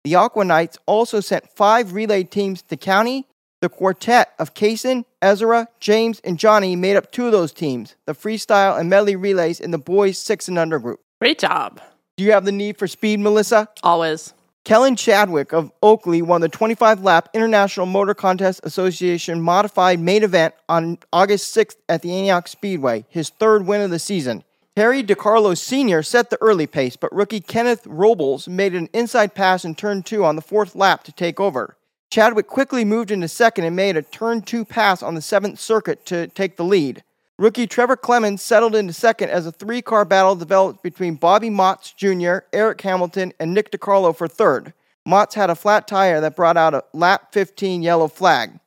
The 0.03 0.15
Aqua 0.15 0.43
Knights 0.43 0.77
also 0.85 1.21
sent 1.21 1.49
five 1.49 1.93
relay 1.93 2.23
teams 2.23 2.61
to 2.63 2.75
county. 2.75 3.25
The 3.61 3.69
quartet 3.69 4.33
of 4.37 4.53
Kaysen, 4.53 5.05
Ezra, 5.21 5.69
James, 5.79 6.19
and 6.25 6.37
Johnny 6.37 6.75
made 6.75 6.97
up 6.97 7.13
two 7.13 7.25
of 7.25 7.31
those 7.31 7.53
teams, 7.53 7.95
the 8.05 8.13
freestyle 8.13 8.77
and 8.77 8.89
medley 8.89 9.15
relays 9.15 9.61
in 9.61 9.71
the 9.71 9.77
boys 9.77 10.17
6 10.17 10.49
and 10.49 10.59
under 10.59 10.79
group. 10.79 10.99
Great 11.21 11.39
job. 11.39 11.79
Do 12.17 12.25
you 12.25 12.33
have 12.33 12.43
the 12.43 12.51
need 12.51 12.77
for 12.77 12.87
speed, 12.87 13.21
Melissa? 13.21 13.69
Always. 13.81 14.33
Kellen 14.65 14.95
Chadwick 14.95 15.51
of 15.51 15.73
Oakley 15.81 16.21
won 16.21 16.39
the 16.39 16.47
25 16.47 17.03
lap 17.03 17.27
International 17.33 17.85
Motor 17.85 18.13
Contest 18.13 18.61
Association 18.63 19.41
modified 19.41 19.99
main 19.99 20.23
event 20.23 20.53
on 20.69 20.99
August 21.11 21.53
6th 21.53 21.75
at 21.89 22.01
the 22.01 22.15
Antioch 22.15 22.47
Speedway, 22.47 23.03
his 23.09 23.27
third 23.27 23.67
win 23.67 23.81
of 23.81 23.89
the 23.89 23.99
season. 23.99 24.41
Terry 24.77 25.03
DiCarlo 25.03 25.57
Sr. 25.57 26.01
set 26.01 26.29
the 26.29 26.41
early 26.41 26.65
pace, 26.65 26.95
but 26.95 27.13
rookie 27.13 27.41
Kenneth 27.41 27.85
Robles 27.85 28.47
made 28.47 28.73
an 28.73 28.87
inside 28.93 29.35
pass 29.35 29.65
in 29.65 29.75
turn 29.75 30.01
two 30.01 30.23
on 30.23 30.37
the 30.37 30.41
fourth 30.41 30.75
lap 30.75 31.03
to 31.03 31.11
take 31.11 31.41
over. 31.41 31.75
Chadwick 32.09 32.47
quickly 32.47 32.85
moved 32.85 33.11
into 33.11 33.27
second 33.27 33.65
and 33.65 33.75
made 33.75 33.97
a 33.97 34.01
turn 34.01 34.41
two 34.41 34.63
pass 34.63 35.03
on 35.03 35.13
the 35.13 35.21
seventh 35.21 35.59
circuit 35.59 36.05
to 36.05 36.27
take 36.27 36.55
the 36.55 36.63
lead. 36.63 37.03
Rookie 37.39 37.65
Trevor 37.65 37.95
Clemens 37.95 38.43
settled 38.43 38.75
into 38.75 38.93
second 38.93 39.31
as 39.31 39.47
a 39.47 39.51
three 39.51 39.81
car 39.81 40.05
battle 40.05 40.35
developed 40.35 40.83
between 40.83 41.15
Bobby 41.15 41.49
Motts 41.49 41.91
Jr., 41.91 42.45
Eric 42.53 42.81
Hamilton, 42.81 43.33
and 43.39 43.53
Nick 43.53 43.71
DiCarlo 43.71 44.15
for 44.15 44.27
third. 44.27 44.73
Motts 45.03 45.33
had 45.33 45.49
a 45.49 45.55
flat 45.55 45.87
tire 45.87 46.21
that 46.21 46.35
brought 46.35 46.57
out 46.57 46.75
a 46.75 46.83
lap 46.93 47.33
15 47.33 47.81
yellow 47.81 48.07
flag. 48.07 48.59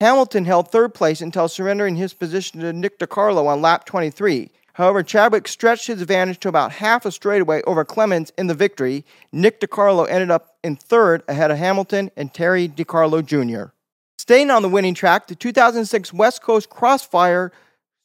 Hamilton 0.00 0.46
held 0.46 0.70
third 0.70 0.94
place 0.94 1.20
until 1.20 1.48
surrendering 1.48 1.96
his 1.96 2.14
position 2.14 2.60
to 2.60 2.72
Nick 2.72 2.98
DiCarlo 2.98 3.46
on 3.46 3.60
lap 3.60 3.84
23. 3.84 4.50
However, 4.72 5.02
Chadwick 5.02 5.46
stretched 5.46 5.88
his 5.88 6.00
advantage 6.00 6.38
to 6.40 6.48
about 6.48 6.72
half 6.72 7.04
a 7.04 7.12
straightaway 7.12 7.62
over 7.66 7.84
Clemens 7.84 8.32
in 8.38 8.46
the 8.46 8.54
victory. 8.54 9.04
Nick 9.32 9.60
DiCarlo 9.60 10.08
ended 10.08 10.30
up 10.30 10.56
in 10.64 10.76
third 10.76 11.24
ahead 11.28 11.50
of 11.50 11.58
Hamilton 11.58 12.10
and 12.16 12.32
Terry 12.32 12.68
DiCarlo 12.68 13.26
Jr. 13.26 13.72
Staying 14.16 14.50
on 14.50 14.62
the 14.62 14.68
winning 14.68 14.94
track, 14.94 15.26
the 15.26 15.34
2006 15.34 16.12
West 16.14 16.42
Coast 16.42 16.70
Crossfire 16.70 17.52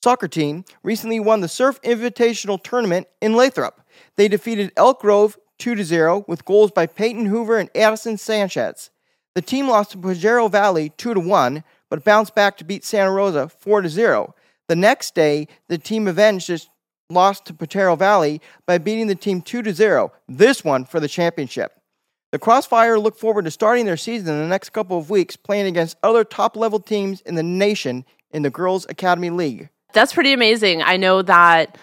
soccer 0.04 0.28
team 0.28 0.66
recently 0.84 1.18
won 1.18 1.40
the 1.40 1.48
Surf 1.48 1.82
Invitational 1.82 2.62
Tournament 2.62 3.08
in 3.22 3.36
Lathrop. 3.36 3.80
They 4.18 4.28
defeated 4.28 4.74
Elk 4.76 5.00
Grove 5.00 5.38
2 5.60 5.82
0 5.82 6.26
with 6.28 6.44
goals 6.44 6.72
by 6.72 6.88
Peyton 6.88 7.28
Hoover 7.28 7.58
and 7.58 7.70
Addison 7.74 8.18
Sanchez. 8.18 8.90
The 9.34 9.42
team 9.42 9.70
lost 9.70 9.92
to 9.92 9.98
Pajaro 9.98 10.52
Valley 10.52 10.90
2 10.98 11.14
1, 11.14 11.64
but 11.90 12.04
bounced 12.04 12.36
back 12.36 12.58
to 12.58 12.66
beat 12.66 12.84
Santa 12.84 13.12
Rosa 13.12 13.48
4 13.48 13.88
0. 13.88 14.36
The 14.68 14.76
next 14.76 15.16
day, 15.16 15.48
the 15.70 15.78
team 15.78 16.10
avenged 16.10 16.50
its 16.50 16.68
loss 17.10 17.40
to 17.40 17.54
Pajaro 17.54 17.98
Valley 17.98 18.42
by 18.68 18.80
beating 18.80 19.08
the 19.08 19.16
team 19.16 19.42
2 19.42 19.72
0, 19.72 20.12
this 20.28 20.66
one 20.66 20.84
for 20.84 21.00
the 21.00 21.08
championship. 21.08 21.80
The 22.34 22.40
Crossfire 22.40 23.00
look 23.00 23.16
forward 23.16 23.46
to 23.46 23.52
starting 23.52 23.86
their 23.86 23.96
season 23.96 24.36
in 24.36 24.42
the 24.42 24.48
next 24.48 24.72
couple 24.72 24.98
of 24.98 25.10
weeks 25.10 25.38
playing 25.38 25.68
against 25.68 25.96
other 26.04 26.26
top 26.26 26.58
level 26.58 26.82
teams 26.82 27.22
in 27.22 27.36
the 27.36 27.44
nation 27.44 28.04
in 28.32 28.42
the 28.42 28.50
Girls 28.50 28.86
Academy 28.90 29.30
League. 29.30 29.70
That's 29.94 30.14
pretty 30.14 30.34
amazing. 30.34 30.82
I 30.82 30.98
know 30.98 31.22
that 31.22 31.78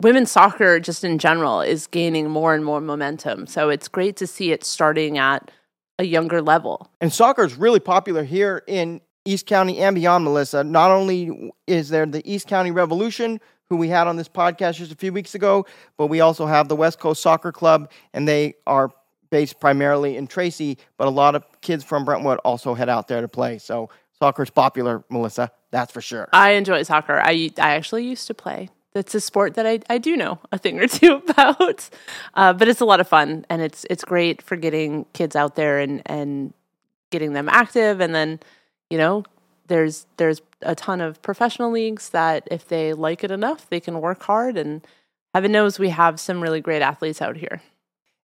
women's 0.00 0.30
soccer, 0.30 0.80
just 0.80 1.04
in 1.04 1.18
general, 1.18 1.60
is 1.60 1.86
gaining 1.86 2.30
more 2.30 2.54
and 2.54 2.64
more 2.64 2.80
momentum. 2.80 3.46
So 3.46 3.68
it's 3.68 3.88
great 3.88 4.16
to 4.16 4.26
see 4.26 4.52
it 4.52 4.64
starting 4.64 5.18
at 5.18 5.50
a 5.98 6.04
younger 6.04 6.42
level. 6.42 6.90
And 7.00 7.12
soccer 7.12 7.44
is 7.44 7.54
really 7.54 7.80
popular 7.80 8.22
here 8.24 8.62
in 8.66 9.00
East 9.24 9.46
County 9.46 9.78
and 9.78 9.94
beyond, 9.94 10.24
Melissa. 10.24 10.62
Not 10.62 10.90
only 10.90 11.52
is 11.66 11.88
there 11.88 12.06
the 12.06 12.22
East 12.30 12.46
County 12.46 12.70
Revolution, 12.70 13.40
who 13.68 13.76
we 13.76 13.88
had 13.88 14.06
on 14.06 14.16
this 14.16 14.28
podcast 14.28 14.74
just 14.74 14.92
a 14.92 14.96
few 14.96 15.12
weeks 15.12 15.34
ago, 15.34 15.66
but 15.96 16.06
we 16.06 16.20
also 16.20 16.46
have 16.46 16.68
the 16.68 16.76
West 16.76 17.00
Coast 17.00 17.20
Soccer 17.22 17.50
Club, 17.50 17.90
and 18.12 18.28
they 18.28 18.54
are 18.66 18.90
based 19.30 19.58
primarily 19.58 20.16
in 20.16 20.28
Tracy, 20.28 20.78
but 20.98 21.08
a 21.08 21.10
lot 21.10 21.34
of 21.34 21.44
kids 21.60 21.82
from 21.82 22.04
Brentwood 22.04 22.38
also 22.44 22.74
head 22.74 22.88
out 22.88 23.08
there 23.08 23.20
to 23.20 23.28
play. 23.28 23.58
So 23.58 23.90
soccer 24.18 24.42
is 24.42 24.50
popular, 24.50 25.04
Melissa. 25.10 25.50
That's 25.70 25.92
for 25.92 26.00
sure. 26.00 26.28
I 26.32 26.52
enjoy 26.52 26.82
soccer. 26.82 27.20
I 27.20 27.50
I 27.58 27.74
actually 27.74 28.04
used 28.04 28.26
to 28.28 28.34
play. 28.34 28.70
It's 28.94 29.14
a 29.14 29.20
sport 29.20 29.54
that 29.54 29.66
I, 29.66 29.80
I 29.90 29.98
do 29.98 30.16
know 30.16 30.38
a 30.52 30.58
thing 30.58 30.80
or 30.80 30.88
two 30.88 31.22
about, 31.28 31.90
uh, 32.34 32.54
but 32.54 32.66
it's 32.66 32.80
a 32.80 32.86
lot 32.86 33.00
of 33.00 33.08
fun 33.08 33.44
and 33.50 33.60
it's 33.60 33.84
it's 33.90 34.04
great 34.04 34.40
for 34.40 34.56
getting 34.56 35.04
kids 35.12 35.36
out 35.36 35.54
there 35.54 35.78
and 35.78 36.02
and 36.06 36.54
getting 37.10 37.32
them 37.32 37.48
active. 37.48 38.00
And 38.00 38.14
then 38.14 38.40
you 38.90 38.98
know 38.98 39.24
there's 39.68 40.06
there's 40.16 40.40
a 40.62 40.74
ton 40.74 41.00
of 41.00 41.20
professional 41.22 41.70
leagues 41.70 42.10
that 42.10 42.48
if 42.50 42.66
they 42.68 42.92
like 42.92 43.22
it 43.24 43.30
enough, 43.30 43.68
they 43.68 43.80
can 43.80 44.00
work 44.00 44.22
hard. 44.22 44.56
And 44.56 44.86
heaven 45.34 45.52
knows 45.52 45.78
we 45.78 45.90
have 45.90 46.18
some 46.18 46.42
really 46.42 46.60
great 46.60 46.82
athletes 46.82 47.20
out 47.20 47.36
here. 47.36 47.62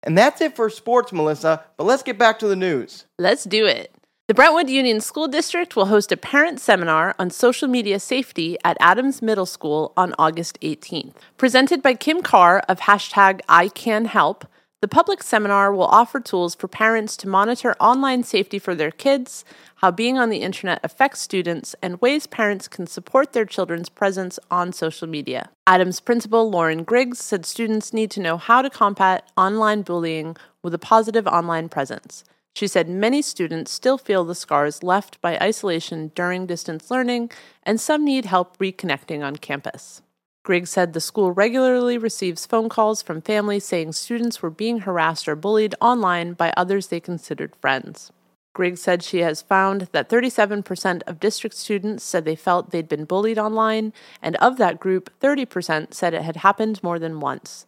And 0.02 0.18
that's 0.18 0.40
it 0.40 0.56
for 0.56 0.68
sports, 0.68 1.12
Melissa. 1.12 1.62
But 1.76 1.84
let's 1.84 2.02
get 2.02 2.18
back 2.18 2.38
to 2.40 2.48
the 2.48 2.56
news. 2.56 3.04
Let's 3.18 3.44
do 3.44 3.66
it. 3.66 3.94
The 4.32 4.36
Brentwood 4.36 4.70
Union 4.70 5.02
School 5.02 5.28
District 5.28 5.76
will 5.76 5.84
host 5.92 6.10
a 6.10 6.16
parent 6.16 6.58
seminar 6.58 7.14
on 7.18 7.28
social 7.28 7.68
media 7.68 8.00
safety 8.00 8.56
at 8.64 8.78
Adams 8.80 9.20
Middle 9.20 9.44
School 9.44 9.92
on 9.94 10.14
August 10.18 10.58
18th. 10.62 11.16
Presented 11.36 11.82
by 11.82 11.92
Kim 11.92 12.22
Karr 12.22 12.60
of 12.60 12.80
hashtag 12.80 13.42
ICanHelp, 13.42 14.44
the 14.80 14.88
public 14.88 15.22
seminar 15.22 15.70
will 15.70 15.84
offer 15.84 16.18
tools 16.18 16.54
for 16.54 16.66
parents 16.66 17.14
to 17.18 17.28
monitor 17.28 17.74
online 17.78 18.22
safety 18.22 18.58
for 18.58 18.74
their 18.74 18.90
kids, 18.90 19.44
how 19.74 19.90
being 19.90 20.16
on 20.16 20.30
the 20.30 20.40
internet 20.40 20.80
affects 20.82 21.20
students, 21.20 21.76
and 21.82 22.00
ways 22.00 22.26
parents 22.26 22.68
can 22.68 22.86
support 22.86 23.34
their 23.34 23.44
children's 23.44 23.90
presence 23.90 24.38
on 24.50 24.72
social 24.72 25.06
media. 25.06 25.50
Adams 25.66 26.00
principal 26.00 26.50
Lauren 26.50 26.84
Griggs 26.84 27.18
said 27.18 27.44
students 27.44 27.92
need 27.92 28.10
to 28.12 28.20
know 28.22 28.38
how 28.38 28.62
to 28.62 28.70
combat 28.70 29.30
online 29.36 29.82
bullying 29.82 30.38
with 30.62 30.72
a 30.72 30.78
positive 30.78 31.26
online 31.26 31.68
presence. 31.68 32.24
She 32.54 32.68
said 32.68 32.88
many 32.88 33.22
students 33.22 33.72
still 33.72 33.98
feel 33.98 34.24
the 34.24 34.34
scars 34.34 34.82
left 34.82 35.20
by 35.20 35.38
isolation 35.38 36.12
during 36.14 36.46
distance 36.46 36.90
learning, 36.90 37.30
and 37.62 37.80
some 37.80 38.04
need 38.04 38.26
help 38.26 38.58
reconnecting 38.58 39.24
on 39.24 39.36
campus. 39.36 40.02
Griggs 40.44 40.70
said 40.70 40.92
the 40.92 41.00
school 41.00 41.32
regularly 41.32 41.96
receives 41.96 42.46
phone 42.46 42.68
calls 42.68 43.00
from 43.00 43.22
families 43.22 43.64
saying 43.64 43.92
students 43.92 44.42
were 44.42 44.50
being 44.50 44.80
harassed 44.80 45.28
or 45.28 45.36
bullied 45.36 45.74
online 45.80 46.32
by 46.32 46.52
others 46.56 46.88
they 46.88 46.98
considered 46.98 47.54
friends. 47.56 48.10
Griggs 48.52 48.82
said 48.82 49.02
she 49.02 49.18
has 49.18 49.40
found 49.40 49.82
that 49.92 50.10
37% 50.10 51.02
of 51.06 51.20
district 51.20 51.56
students 51.56 52.04
said 52.04 52.24
they 52.24 52.36
felt 52.36 52.70
they'd 52.70 52.88
been 52.88 53.04
bullied 53.04 53.38
online, 53.38 53.92
and 54.20 54.36
of 54.36 54.58
that 54.58 54.78
group, 54.78 55.10
30% 55.20 55.94
said 55.94 56.12
it 56.12 56.22
had 56.22 56.36
happened 56.36 56.82
more 56.82 56.98
than 56.98 57.20
once. 57.20 57.66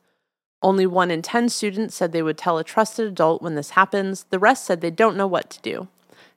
Only 0.65 0.87
one 0.87 1.11
in 1.11 1.21
10 1.21 1.51
students 1.51 1.95
said 1.95 2.13
they 2.13 2.23
would 2.23 2.39
tell 2.39 2.57
a 2.57 2.65
trusted 2.65 3.07
adult 3.07 3.43
when 3.43 3.55
this 3.55 3.71
happens. 3.71 4.25
The 4.31 4.39
rest 4.39 4.65
said 4.65 4.81
they 4.81 4.91
don't 4.91 5.15
know 5.15 5.27
what 5.27 5.51
to 5.51 5.61
do. 5.61 5.89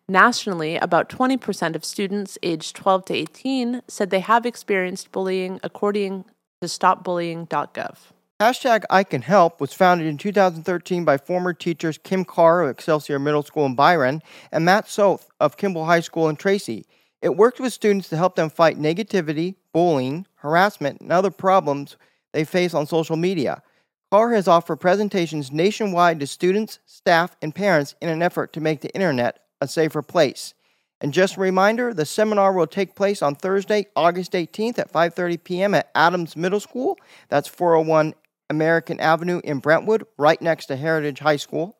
Nationally, 0.09 0.75
about 0.75 1.07
20% 1.07 1.77
of 1.77 1.85
students 1.85 2.37
aged 2.43 2.75
12 2.75 3.05
to 3.05 3.13
18 3.13 3.81
said 3.87 4.09
they 4.09 4.19
have 4.19 4.45
experienced 4.45 5.13
bullying, 5.13 5.61
according 5.63 6.25
to 6.59 6.67
stopbullying.gov. 6.67 7.97
Hashtag 8.41 8.83
I 8.89 9.05
Can 9.05 9.21
Help 9.21 9.61
was 9.61 9.71
founded 9.71 10.07
in 10.07 10.17
2013 10.17 11.05
by 11.05 11.17
former 11.17 11.53
teachers 11.53 11.97
Kim 11.97 12.25
Karr 12.25 12.63
of 12.63 12.69
Excelsior 12.69 13.19
Middle 13.19 13.43
School 13.43 13.65
in 13.65 13.75
Byron 13.75 14.21
and 14.51 14.65
Matt 14.65 14.89
Soth 14.89 15.29
of 15.39 15.55
Kimball 15.55 15.85
High 15.85 16.01
School 16.01 16.27
in 16.27 16.35
Tracy. 16.35 16.85
It 17.21 17.37
worked 17.37 17.61
with 17.61 17.71
students 17.71 18.09
to 18.09 18.17
help 18.17 18.35
them 18.35 18.49
fight 18.49 18.77
negativity, 18.77 19.55
bullying, 19.71 20.27
harassment, 20.35 20.99
and 20.99 21.13
other 21.13 21.31
problems 21.31 21.95
they 22.33 22.43
face 22.43 22.73
on 22.73 22.85
social 22.85 23.15
media. 23.15 23.63
Karr 24.09 24.33
has 24.33 24.47
offered 24.47 24.77
presentations 24.77 25.51
nationwide 25.51 26.21
to 26.21 26.27
students, 26.27 26.79
staff, 26.85 27.35
and 27.41 27.53
parents 27.53 27.93
in 28.01 28.07
an 28.07 28.21
effort 28.21 28.53
to 28.53 28.61
make 28.61 28.79
the 28.79 28.95
internet 28.95 29.39
a 29.59 29.67
safer 29.67 30.01
place. 30.01 30.53
And 31.01 31.13
just 31.13 31.35
a 31.35 31.41
reminder, 31.41 31.93
the 31.93 32.05
seminar 32.05 32.53
will 32.53 32.67
take 32.67 32.95
place 32.95 33.21
on 33.21 33.35
Thursday, 33.35 33.87
August 33.95 34.31
18th 34.31 34.79
at 34.79 34.93
5:30 34.93 35.43
p.m. 35.43 35.75
at 35.75 35.91
Adams 35.93 36.37
Middle 36.37 36.61
School. 36.61 36.97
That's 37.27 37.49
401 37.49 38.13
American 38.49 39.01
Avenue 39.01 39.41
in 39.43 39.59
Brentwood, 39.59 40.05
right 40.17 40.41
next 40.41 40.67
to 40.67 40.77
Heritage 40.77 41.19
High 41.19 41.35
School. 41.35 41.75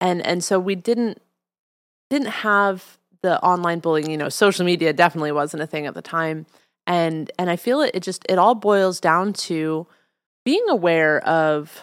And 0.00 0.24
and 0.24 0.44
so 0.44 0.60
we 0.60 0.74
didn't 0.74 1.20
didn't 2.10 2.28
have 2.28 2.98
the 3.22 3.42
online 3.42 3.80
bullying, 3.80 4.10
you 4.10 4.16
know, 4.16 4.28
social 4.28 4.64
media 4.64 4.92
definitely 4.92 5.32
wasn't 5.32 5.62
a 5.62 5.66
thing 5.66 5.86
at 5.86 5.94
the 5.94 6.02
time. 6.02 6.46
And 6.86 7.30
and 7.38 7.50
I 7.50 7.56
feel 7.56 7.80
it 7.80 7.90
it 7.94 8.02
just 8.02 8.24
it 8.28 8.38
all 8.38 8.54
boils 8.54 9.00
down 9.00 9.32
to 9.32 9.86
being 10.44 10.64
aware 10.68 11.18
of 11.26 11.82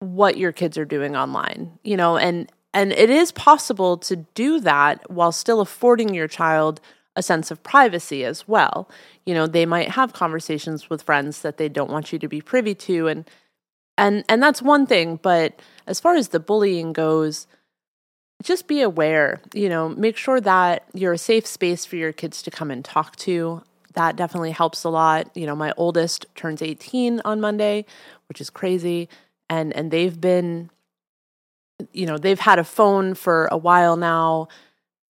what 0.00 0.36
your 0.36 0.50
kids 0.50 0.76
are 0.76 0.84
doing 0.84 1.14
online, 1.14 1.78
you 1.84 1.96
know, 1.96 2.16
and 2.16 2.50
and 2.74 2.92
it 2.92 3.10
is 3.10 3.32
possible 3.32 3.96
to 3.98 4.16
do 4.16 4.60
that 4.60 5.10
while 5.10 5.32
still 5.32 5.60
affording 5.60 6.14
your 6.14 6.28
child 6.28 6.80
a 7.14 7.22
sense 7.22 7.50
of 7.50 7.62
privacy 7.62 8.24
as 8.24 8.48
well. 8.48 8.88
You 9.26 9.34
know, 9.34 9.46
they 9.46 9.66
might 9.66 9.90
have 9.90 10.14
conversations 10.14 10.88
with 10.88 11.02
friends 11.02 11.42
that 11.42 11.58
they 11.58 11.68
don't 11.68 11.90
want 11.90 12.12
you 12.12 12.18
to 12.18 12.28
be 12.28 12.40
privy 12.40 12.74
to 12.74 13.08
and 13.08 13.24
and 13.98 14.24
and 14.28 14.42
that's 14.42 14.62
one 14.62 14.86
thing, 14.86 15.20
but 15.22 15.60
as 15.86 16.00
far 16.00 16.14
as 16.14 16.28
the 16.28 16.40
bullying 16.40 16.94
goes, 16.94 17.46
just 18.42 18.66
be 18.66 18.80
aware, 18.80 19.40
you 19.52 19.68
know, 19.68 19.90
make 19.90 20.16
sure 20.16 20.40
that 20.40 20.84
you're 20.94 21.12
a 21.12 21.18
safe 21.18 21.46
space 21.46 21.84
for 21.84 21.96
your 21.96 22.12
kids 22.12 22.42
to 22.42 22.50
come 22.50 22.70
and 22.70 22.84
talk 22.84 23.16
to. 23.16 23.62
That 23.92 24.16
definitely 24.16 24.52
helps 24.52 24.82
a 24.84 24.88
lot. 24.88 25.30
You 25.36 25.46
know, 25.46 25.54
my 25.54 25.74
oldest 25.76 26.24
turns 26.34 26.62
18 26.62 27.20
on 27.26 27.40
Monday, 27.42 27.84
which 28.28 28.40
is 28.40 28.48
crazy, 28.48 29.10
and 29.50 29.74
and 29.74 29.90
they've 29.90 30.18
been 30.18 30.70
you 31.92 32.06
know, 32.06 32.18
they've 32.18 32.38
had 32.38 32.58
a 32.58 32.64
phone 32.64 33.14
for 33.14 33.48
a 33.50 33.56
while 33.56 33.96
now. 33.96 34.48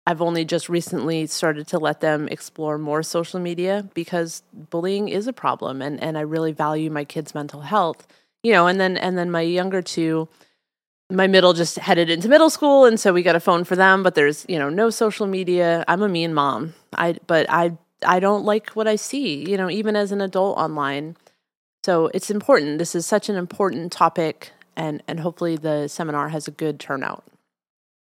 I've 0.07 0.21
only 0.21 0.45
just 0.45 0.69
recently 0.69 1.27
started 1.27 1.69
to 1.69 1.79
let 1.79 2.01
them 2.01 2.29
explore 2.29 2.77
more 2.77 3.03
social 3.03 3.38
media 3.38 3.88
because 3.95 4.43
bullying 4.53 5.09
is 5.09 5.29
a 5.29 5.33
problem 5.33 5.81
and, 5.81 6.03
and 6.03 6.19
I 6.19 6.23
really 6.23 6.53
value 6.53 6.91
my 6.91 7.05
kids' 7.05 7.35
mental 7.35 7.61
health. 7.61 8.07
You 8.43 8.53
know, 8.53 8.67
and 8.67 8.81
then 8.81 8.97
and 8.97 9.17
then 9.17 9.31
my 9.31 9.43
younger 9.43 9.83
two, 9.83 10.29
my 11.09 11.29
middle 11.29 11.53
just 11.53 11.79
headed 11.79 12.11
into 12.11 12.29
middle 12.29 12.51
school 12.51 12.85
and 12.85 12.99
so 12.99 13.12
we 13.12 13.23
got 13.23 13.37
a 13.37 13.41
phone 13.41 13.62
for 13.62 13.77
them, 13.77 14.03
but 14.03 14.17
there's, 14.17 14.45
you 14.49 14.59
know, 14.59 14.69
no 14.69 14.91
social 14.91 15.29
media. 15.29 15.85
I'm 15.87 16.03
a 16.03 16.09
mean 16.09 16.35
mom. 16.35 16.75
I 16.97 17.19
but 17.29 17.47
I 17.49 17.79
I 18.05 18.19
don't 18.19 18.45
like 18.45 18.71
what 18.71 18.88
I 18.88 18.97
see, 18.97 19.49
you 19.49 19.57
know, 19.57 19.71
even 19.71 19.95
as 19.95 20.11
an 20.11 20.21
adult 20.21 20.59
online. 20.59 21.17
So 21.85 22.11
it's 22.12 22.31
important. 22.31 22.79
This 22.79 22.97
is 22.97 23.07
such 23.07 23.29
an 23.29 23.37
important 23.37 23.93
topic 23.93 24.51
and, 24.77 25.03
and 25.07 25.21
hopefully 25.21 25.57
the 25.57 25.89
seminar 25.89 26.31
has 26.31 26.49
a 26.49 26.53
good 26.53 26.81
turnout. 26.81 27.25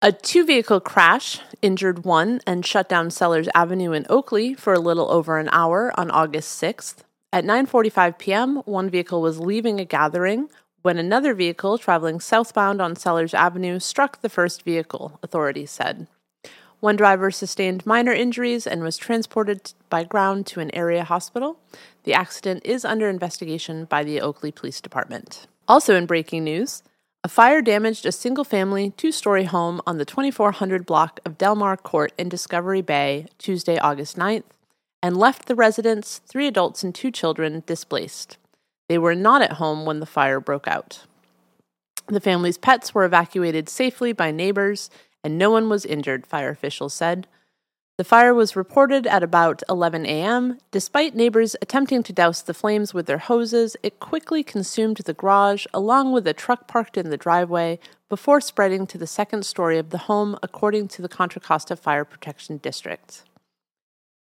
A 0.02 0.12
two 0.12 0.46
vehicle 0.46 0.80
crash 0.80 1.40
injured 1.62 2.06
one 2.06 2.40
and 2.46 2.66
shut 2.66 2.88
down 2.88 3.10
Sellers 3.10 3.50
Avenue 3.56 3.94
in 3.94 4.06
Oakley 4.10 4.54
for 4.54 4.74
a 4.74 4.80
little 4.80 5.12
over 5.12 5.40
an 5.40 5.50
hour 5.52 5.92
on 6.00 6.12
August 6.12 6.62
6th. 6.62 6.98
At 7.34 7.46
9:45 7.46 8.18
p.m., 8.20 8.58
one 8.66 8.90
vehicle 8.90 9.22
was 9.22 9.40
leaving 9.40 9.80
a 9.80 9.86
gathering 9.86 10.50
when 10.84 10.98
another 10.98 11.34
vehicle 11.34 11.78
traveling 11.78 12.20
southbound 12.20 12.80
on 12.80 12.96
Sellers 12.96 13.34
Avenue 13.34 13.80
struck 13.80 14.22
the 14.22 14.30
first 14.30 14.62
vehicle, 14.62 15.20
authorities 15.24 15.72
said. 15.72 16.08
One 16.80 16.96
driver 16.96 17.32
sustained 17.32 17.86
minor 17.86 18.14
injuries 18.14 18.68
and 18.68 18.84
was 18.84 18.98
transported 18.98 19.74
by 19.90 20.04
ground 20.04 20.46
to 20.48 20.60
an 20.60 20.74
area 20.76 21.04
hospital. 21.04 21.60
The 22.04 22.14
accident 22.14 22.64
is 22.64 22.86
under 22.86 23.10
investigation 23.10 23.86
by 23.86 24.04
the 24.04 24.22
Oakley 24.22 24.52
Police 24.52 24.80
Department. 24.80 25.48
Also, 25.68 25.96
in 25.96 26.06
breaking 26.06 26.46
news, 26.46 26.82
a 27.26 27.28
fire 27.28 27.62
damaged 27.62 28.06
a 28.06 28.12
single 28.12 28.46
family, 28.46 28.92
two 28.92 29.12
story 29.12 29.44
home 29.44 29.82
on 29.86 29.98
the 29.98 30.06
2400 30.06 30.86
block 30.86 31.20
of 31.26 31.38
Delmar 31.38 31.76
Court 31.76 32.14
in 32.18 32.30
Discovery 32.30 32.82
Bay 32.82 33.28
Tuesday, 33.38 33.78
August 33.78 34.16
9th, 34.16 34.46
and 35.04 35.18
left 35.18 35.46
the 35.46 35.56
residents, 35.56 36.20
three 36.20 36.48
adults 36.48 36.84
and 36.84 36.96
two 36.96 37.12
children, 37.12 37.64
displaced. 37.66 38.38
They 38.88 38.98
were 38.98 39.16
not 39.16 39.42
at 39.42 39.54
home 39.54 39.86
when 39.86 40.00
the 40.00 40.06
fire 40.06 40.40
broke 40.40 40.70
out. 40.70 41.04
The 42.08 42.22
family's 42.22 42.58
pets 42.58 42.96
were 42.96 43.04
evacuated 43.04 43.68
safely 43.68 44.14
by 44.14 44.32
neighbors, 44.32 44.90
and 45.22 45.38
no 45.38 45.52
one 45.52 45.68
was 45.68 45.86
injured, 45.86 46.26
fire 46.26 46.50
officials 46.50 46.94
said. 46.94 47.28
The 47.98 48.04
fire 48.04 48.36
was 48.36 48.56
reported 48.56 49.08
at 49.08 49.24
about 49.24 49.64
11 49.68 50.06
a.m. 50.06 50.60
Despite 50.70 51.16
neighbors 51.16 51.56
attempting 51.64 52.04
to 52.04 52.14
douse 52.14 52.44
the 52.44 52.54
flames 52.54 52.94
with 52.94 53.08
their 53.08 53.18
hoses, 53.18 53.76
it 53.82 54.00
quickly 54.00 54.44
consumed 54.44 54.98
the 54.98 55.16
garage 55.16 55.66
along 55.74 56.14
with 56.14 56.28
a 56.28 56.34
truck 56.34 56.68
parked 56.68 56.96
in 56.96 57.10
the 57.10 57.18
driveway 57.18 57.80
before 58.08 58.40
spreading 58.40 58.86
to 58.86 59.00
the 59.00 59.08
second 59.08 59.48
story 59.48 59.80
of 59.80 59.90
the 59.90 59.98
home, 59.98 60.38
according 60.44 60.90
to 60.90 61.02
the 61.02 61.10
Contra 61.10 61.42
Costa 61.42 61.76
Fire 61.76 62.06
Protection 62.06 62.58
District. 62.58 63.24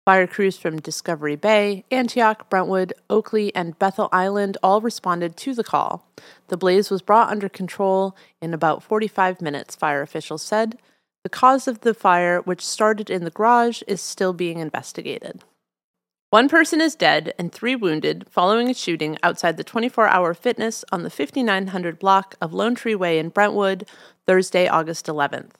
Fire 0.03 0.25
crews 0.25 0.57
from 0.57 0.81
Discovery 0.81 1.35
Bay, 1.35 1.85
Antioch, 1.91 2.49
Brentwood, 2.49 2.93
Oakley, 3.07 3.53
and 3.53 3.77
Bethel 3.77 4.09
Island 4.11 4.57
all 4.63 4.81
responded 4.81 5.37
to 5.37 5.53
the 5.53 5.63
call. 5.63 6.07
The 6.47 6.57
blaze 6.57 6.89
was 6.89 7.03
brought 7.03 7.29
under 7.29 7.47
control 7.47 8.17
in 8.41 8.51
about 8.51 8.81
45 8.81 9.41
minutes, 9.41 9.75
fire 9.75 10.01
officials 10.01 10.41
said. 10.41 10.79
The 11.23 11.29
cause 11.29 11.67
of 11.67 11.81
the 11.81 11.93
fire, 11.93 12.39
which 12.41 12.65
started 12.65 13.09
in 13.09 13.25
the 13.25 13.31
garage, 13.31 13.81
is 13.87 14.01
still 14.01 14.31
being 14.31 14.59
investigated. 14.59 15.43
One 16.29 16.47
person 16.47 16.79
is 16.79 16.95
dead 16.95 17.33
and 17.39 17.51
three 17.51 17.75
wounded 17.75 18.27
following 18.29 18.69
a 18.69 18.73
shooting 18.73 19.17
outside 19.23 19.57
the 19.57 19.63
24 19.63 20.07
hour 20.07 20.33
fitness 20.33 20.85
on 20.91 21.03
the 21.03 21.09
5900 21.09 21.97
block 21.97 22.35
of 22.39 22.53
Lone 22.53 22.75
Tree 22.75 22.93
Way 22.93 23.17
in 23.17 23.29
Brentwood 23.29 23.87
Thursday, 24.27 24.67
August 24.67 25.07
11th. 25.07 25.53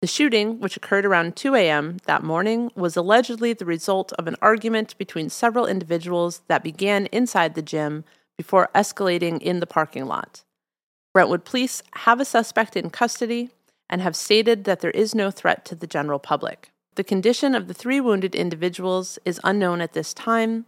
The 0.00 0.06
shooting, 0.06 0.60
which 0.60 0.76
occurred 0.76 1.04
around 1.04 1.34
2 1.34 1.56
a.m. 1.56 1.96
that 2.06 2.22
morning, 2.22 2.70
was 2.76 2.96
allegedly 2.96 3.52
the 3.52 3.64
result 3.64 4.12
of 4.12 4.28
an 4.28 4.36
argument 4.40 4.96
between 4.96 5.28
several 5.28 5.66
individuals 5.66 6.42
that 6.46 6.62
began 6.62 7.06
inside 7.06 7.54
the 7.54 7.62
gym 7.62 8.04
before 8.38 8.70
escalating 8.74 9.42
in 9.42 9.58
the 9.58 9.66
parking 9.66 10.06
lot. 10.06 10.44
Brentwood 11.12 11.44
police 11.44 11.82
have 11.94 12.20
a 12.20 12.24
suspect 12.24 12.76
in 12.76 12.90
custody 12.90 13.50
and 13.88 14.02
have 14.02 14.16
stated 14.16 14.64
that 14.64 14.80
there 14.80 14.90
is 14.90 15.14
no 15.14 15.30
threat 15.30 15.64
to 15.66 15.74
the 15.74 15.86
general 15.86 16.18
public. 16.18 16.70
The 16.96 17.04
condition 17.04 17.54
of 17.54 17.68
the 17.68 17.74
three 17.74 18.00
wounded 18.00 18.34
individuals 18.34 19.18
is 19.24 19.40
unknown 19.44 19.80
at 19.80 19.92
this 19.92 20.14
time. 20.14 20.66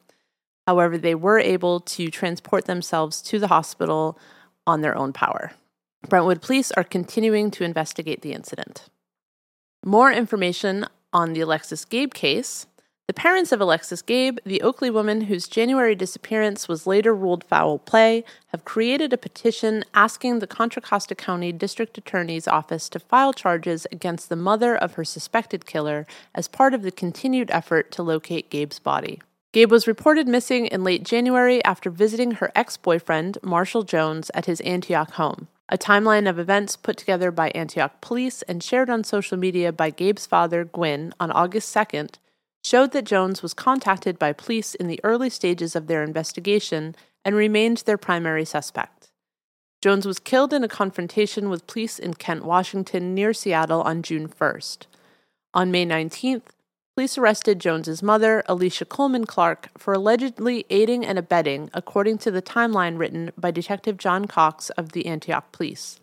However, 0.66 0.98
they 0.98 1.14
were 1.14 1.38
able 1.38 1.80
to 1.80 2.10
transport 2.10 2.66
themselves 2.66 3.22
to 3.22 3.38
the 3.38 3.48
hospital 3.48 4.18
on 4.66 4.82
their 4.82 4.96
own 4.96 5.12
power. 5.12 5.52
Brentwood 6.08 6.42
police 6.42 6.70
are 6.72 6.84
continuing 6.84 7.50
to 7.52 7.64
investigate 7.64 8.22
the 8.22 8.32
incident. 8.32 8.88
More 9.84 10.12
information 10.12 10.86
on 11.12 11.32
the 11.32 11.40
Alexis 11.40 11.84
Gabe 11.84 12.12
case. 12.12 12.66
The 13.08 13.14
parents 13.14 13.52
of 13.52 13.60
Alexis 13.62 14.02
Gabe, 14.02 14.36
the 14.44 14.60
Oakley 14.60 14.90
woman 14.90 15.22
whose 15.22 15.48
January 15.48 15.94
disappearance 15.94 16.68
was 16.68 16.86
later 16.86 17.14
ruled 17.14 17.42
foul 17.42 17.78
play, 17.78 18.22
have 18.48 18.66
created 18.66 19.14
a 19.14 19.16
petition 19.16 19.82
asking 19.94 20.40
the 20.40 20.46
Contra 20.46 20.82
Costa 20.82 21.14
County 21.14 21.50
District 21.50 21.96
Attorney's 21.96 22.46
Office 22.46 22.86
to 22.90 22.98
file 22.98 23.32
charges 23.32 23.86
against 23.90 24.28
the 24.28 24.36
mother 24.36 24.76
of 24.76 24.92
her 24.92 25.04
suspected 25.04 25.64
killer 25.64 26.06
as 26.34 26.48
part 26.48 26.74
of 26.74 26.82
the 26.82 26.90
continued 26.90 27.50
effort 27.50 27.90
to 27.92 28.02
locate 28.02 28.50
Gabe's 28.50 28.78
body. 28.78 29.22
Gabe 29.52 29.70
was 29.70 29.86
reported 29.86 30.28
missing 30.28 30.66
in 30.66 30.84
late 30.84 31.02
January 31.02 31.64
after 31.64 31.88
visiting 31.88 32.32
her 32.32 32.52
ex 32.54 32.76
boyfriend, 32.76 33.38
Marshall 33.42 33.84
Jones, 33.84 34.30
at 34.34 34.44
his 34.44 34.60
Antioch 34.60 35.12
home. 35.12 35.48
A 35.70 35.78
timeline 35.78 36.28
of 36.28 36.38
events 36.38 36.76
put 36.76 36.98
together 36.98 37.30
by 37.30 37.48
Antioch 37.54 38.02
police 38.02 38.42
and 38.42 38.62
shared 38.62 38.90
on 38.90 39.02
social 39.02 39.38
media 39.38 39.72
by 39.72 39.88
Gabe's 39.88 40.26
father, 40.26 40.66
Gwyn, 40.66 41.14
on 41.18 41.30
August 41.30 41.74
2nd 41.74 42.16
showed 42.68 42.92
that 42.92 43.06
Jones 43.06 43.42
was 43.42 43.54
contacted 43.54 44.18
by 44.18 44.30
police 44.34 44.74
in 44.74 44.88
the 44.88 45.00
early 45.02 45.30
stages 45.30 45.74
of 45.74 45.86
their 45.86 46.02
investigation 46.02 46.94
and 47.24 47.34
remained 47.34 47.78
their 47.78 47.96
primary 47.96 48.44
suspect. 48.44 49.08
Jones 49.80 50.06
was 50.06 50.18
killed 50.18 50.52
in 50.52 50.62
a 50.62 50.68
confrontation 50.68 51.48
with 51.48 51.66
police 51.66 51.98
in 51.98 52.12
Kent, 52.12 52.44
Washington, 52.44 53.14
near 53.14 53.32
Seattle 53.32 53.80
on 53.80 54.02
June 54.02 54.28
1st. 54.28 54.84
On 55.54 55.70
May 55.70 55.86
19th, 55.86 56.42
police 56.94 57.16
arrested 57.16 57.58
Jones's 57.58 58.02
mother, 58.02 58.42
Alicia 58.46 58.84
Coleman 58.84 59.24
Clark, 59.24 59.70
for 59.78 59.94
allegedly 59.94 60.66
aiding 60.68 61.06
and 61.06 61.18
abetting, 61.18 61.70
according 61.72 62.18
to 62.18 62.30
the 62.30 62.42
timeline 62.42 62.98
written 62.98 63.30
by 63.38 63.50
Detective 63.50 63.96
John 63.96 64.26
Cox 64.26 64.68
of 64.70 64.92
the 64.92 65.06
Antioch 65.06 65.52
Police. 65.52 66.00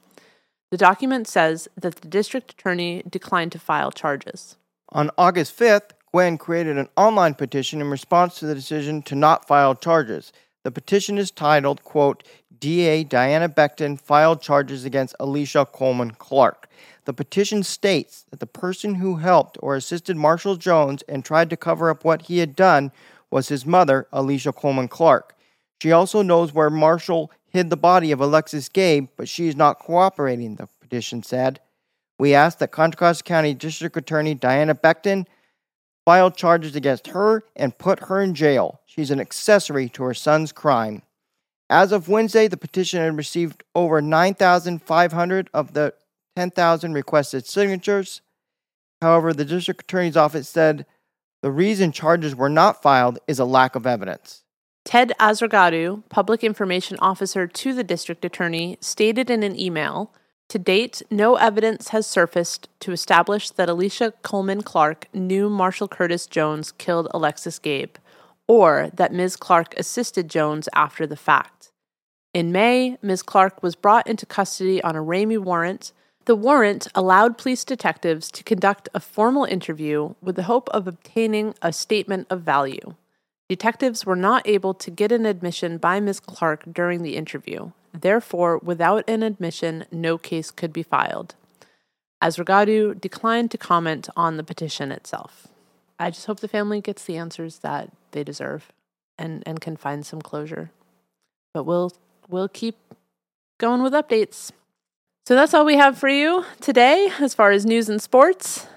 The 0.71 0.77
document 0.77 1.27
says 1.27 1.67
that 1.75 1.97
the 1.97 2.07
district 2.07 2.53
attorney 2.53 3.03
declined 3.07 3.51
to 3.51 3.59
file 3.59 3.91
charges. 3.91 4.55
On 4.89 5.11
August 5.15 5.59
5th, 5.59 5.91
Gwen 6.15 6.37
created 6.37 6.77
an 6.77 6.87
online 6.95 7.33
petition 7.33 7.81
in 7.81 7.89
response 7.89 8.39
to 8.39 8.45
the 8.45 8.55
decision 8.55 9.01
to 9.01 9.15
not 9.15 9.45
file 9.45 9.75
charges. 9.75 10.31
The 10.63 10.71
petition 10.71 11.17
is 11.17 11.29
titled, 11.29 11.83
quote, 11.83 12.23
DA 12.57 13.03
Diana 13.03 13.49
Becton 13.49 13.99
filed 13.99 14.41
charges 14.41 14.85
against 14.85 15.17
Alicia 15.19 15.65
Coleman 15.65 16.11
Clark. 16.11 16.69
The 17.03 17.11
petition 17.11 17.63
states 17.63 18.23
that 18.29 18.39
the 18.39 18.47
person 18.47 18.95
who 18.95 19.17
helped 19.17 19.57
or 19.61 19.75
assisted 19.75 20.15
Marshall 20.15 20.55
Jones 20.55 21.03
and 21.09 21.25
tried 21.25 21.49
to 21.49 21.57
cover 21.57 21.89
up 21.89 22.05
what 22.05 22.21
he 22.21 22.37
had 22.37 22.55
done 22.55 22.93
was 23.29 23.49
his 23.49 23.65
mother, 23.65 24.07
Alicia 24.13 24.53
Coleman 24.53 24.87
Clark. 24.87 25.35
She 25.81 25.91
also 25.91 26.21
knows 26.21 26.53
where 26.53 26.69
Marshall 26.69 27.29
hid 27.49 27.69
the 27.69 27.75
body 27.75 28.13
of 28.13 28.21
Alexis 28.21 28.69
Gabe, 28.69 29.09
but 29.17 29.27
she 29.27 29.49
is 29.49 29.55
not 29.57 29.79
cooperating, 29.79 30.55
the 30.55 30.69
petition 30.79 31.23
said. 31.23 31.59
We 32.17 32.33
ask 32.33 32.59
that 32.59 32.71
Contra 32.71 32.99
Costa 32.99 33.23
County 33.25 33.53
District 33.53 33.97
Attorney 33.97 34.33
Diana 34.33 34.75
Becton 34.75 35.25
filed 36.05 36.37
charges 36.37 36.75
against 36.75 37.07
her 37.07 37.43
and 37.55 37.77
put 37.77 38.05
her 38.05 38.21
in 38.21 38.33
jail. 38.35 38.79
She's 38.85 39.11
an 39.11 39.19
accessory 39.19 39.89
to 39.89 40.03
her 40.03 40.13
son's 40.13 40.51
crime. 40.51 41.01
As 41.69 41.91
of 41.91 42.07
Wednesday, 42.07 42.47
the 42.47 42.57
petition 42.57 43.01
had 43.01 43.17
received 43.17 43.63
over 43.73 44.01
9,500 44.01 45.49
of 45.53 45.73
the 45.73 45.93
10,000 46.35 46.93
requested 46.93 47.45
signatures. 47.45 48.21
However, 49.01 49.33
the 49.33 49.45
district 49.45 49.81
attorney's 49.81 50.15
office 50.15 50.47
said 50.47 50.85
the 51.41 51.51
reason 51.51 51.91
charges 51.91 52.35
were 52.35 52.49
not 52.49 52.81
filed 52.81 53.19
is 53.27 53.39
a 53.39 53.45
lack 53.45 53.75
of 53.75 53.87
evidence. 53.87 54.43
Ted 54.83 55.13
Asregadoo, 55.19 56.03
public 56.09 56.43
information 56.43 56.97
officer 56.99 57.47
to 57.47 57.73
the 57.73 57.83
district 57.83 58.23
attorney, 58.23 58.77
stated 58.79 59.31
in 59.31 59.41
an 59.41 59.59
email 59.59 60.13
To 60.49 60.59
date, 60.59 61.01
no 61.09 61.35
evidence 61.35 61.89
has 61.89 62.05
surfaced 62.05 62.69
to 62.81 62.91
establish 62.91 63.49
that 63.49 63.69
Alicia 63.69 64.13
Coleman 64.21 64.61
Clark 64.61 65.07
knew 65.13 65.49
Marshall 65.49 65.87
Curtis 65.87 66.27
Jones 66.27 66.71
killed 66.71 67.07
Alexis 67.11 67.57
Gabe, 67.57 67.95
or 68.47 68.89
that 68.93 69.11
Ms. 69.11 69.35
Clark 69.35 69.73
assisted 69.75 70.29
Jones 70.29 70.69
after 70.73 71.07
the 71.07 71.15
fact. 71.15 71.71
In 72.33 72.51
May, 72.51 72.97
Ms. 73.01 73.23
Clark 73.23 73.63
was 73.63 73.75
brought 73.75 74.07
into 74.07 74.25
custody 74.25 74.83
on 74.83 74.95
a 74.95 75.01
Ramey 75.01 75.39
warrant. 75.39 75.93
The 76.25 76.35
warrant 76.35 76.87
allowed 76.93 77.37
police 77.37 77.63
detectives 77.63 78.29
to 78.31 78.43
conduct 78.43 78.89
a 78.93 78.99
formal 78.99 79.45
interview 79.45 80.13
with 80.21 80.35
the 80.35 80.43
hope 80.43 80.69
of 80.69 80.87
obtaining 80.87 81.55
a 81.61 81.73
statement 81.73 82.27
of 82.29 82.41
value. 82.41 82.93
Detectives 83.47 84.05
were 84.05 84.15
not 84.15 84.47
able 84.47 84.73
to 84.73 84.89
get 84.89 85.11
an 85.11 85.25
admission 85.25 85.77
by 85.77 85.99
Ms. 85.99 86.19
Clark 86.19 86.63
during 86.71 87.03
the 87.03 87.15
interview. 87.15 87.71
Therefore, 87.93 88.57
without 88.57 89.07
an 89.07 89.21
admission, 89.21 89.85
no 89.91 90.17
case 90.17 90.49
could 90.49 90.73
be 90.73 90.83
filed. 90.83 91.35
Asregadoo 92.23 92.99
declined 92.99 93.51
to 93.51 93.57
comment 93.57 94.09
on 94.17 94.37
the 94.37 94.43
petition 94.43 94.91
itself. 94.91 95.47
I 95.99 96.09
just 96.09 96.25
hope 96.25 96.39
the 96.39 96.47
family 96.47 96.81
gets 96.81 97.03
the 97.05 97.17
answers 97.17 97.59
that 97.59 97.91
they 98.11 98.23
deserve 98.23 98.71
and, 99.17 99.43
and 99.45 99.61
can 99.61 99.77
find 99.77 100.05
some 100.05 100.21
closure. 100.21 100.71
But 101.53 101.63
we'll 101.63 101.93
we'll 102.27 102.49
keep 102.49 102.75
going 103.59 103.83
with 103.83 103.93
updates. 103.93 104.51
So 105.27 105.35
that's 105.35 105.53
all 105.53 105.65
we 105.65 105.77
have 105.77 105.97
for 105.97 106.09
you 106.09 106.45
today 106.59 107.09
as 107.19 107.33
far 107.33 107.51
as 107.51 107.65
news 107.65 107.89
and 107.89 108.01
sports. 108.01 108.67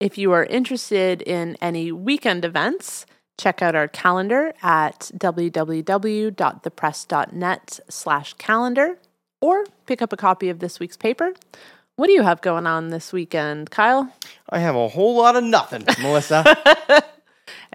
If 0.00 0.16
you 0.16 0.32
are 0.32 0.44
interested 0.44 1.22
in 1.22 1.56
any 1.60 1.92
weekend 1.92 2.44
events, 2.44 3.06
check 3.38 3.62
out 3.62 3.74
our 3.74 3.88
calendar 3.88 4.52
at 4.62 5.10
www.thepress.net 5.16 7.80
slash 7.88 8.34
calendar 8.34 8.98
or 9.40 9.64
pick 9.86 10.02
up 10.02 10.12
a 10.12 10.16
copy 10.16 10.48
of 10.48 10.60
this 10.60 10.80
week's 10.80 10.96
paper. 10.96 11.34
What 11.96 12.06
do 12.06 12.12
you 12.12 12.22
have 12.22 12.40
going 12.40 12.66
on 12.66 12.88
this 12.88 13.12
weekend, 13.12 13.70
Kyle? 13.70 14.12
I 14.50 14.58
have 14.58 14.74
a 14.74 14.88
whole 14.88 15.16
lot 15.16 15.36
of 15.36 15.44
nothing, 15.44 15.84
Melissa. 16.02 16.44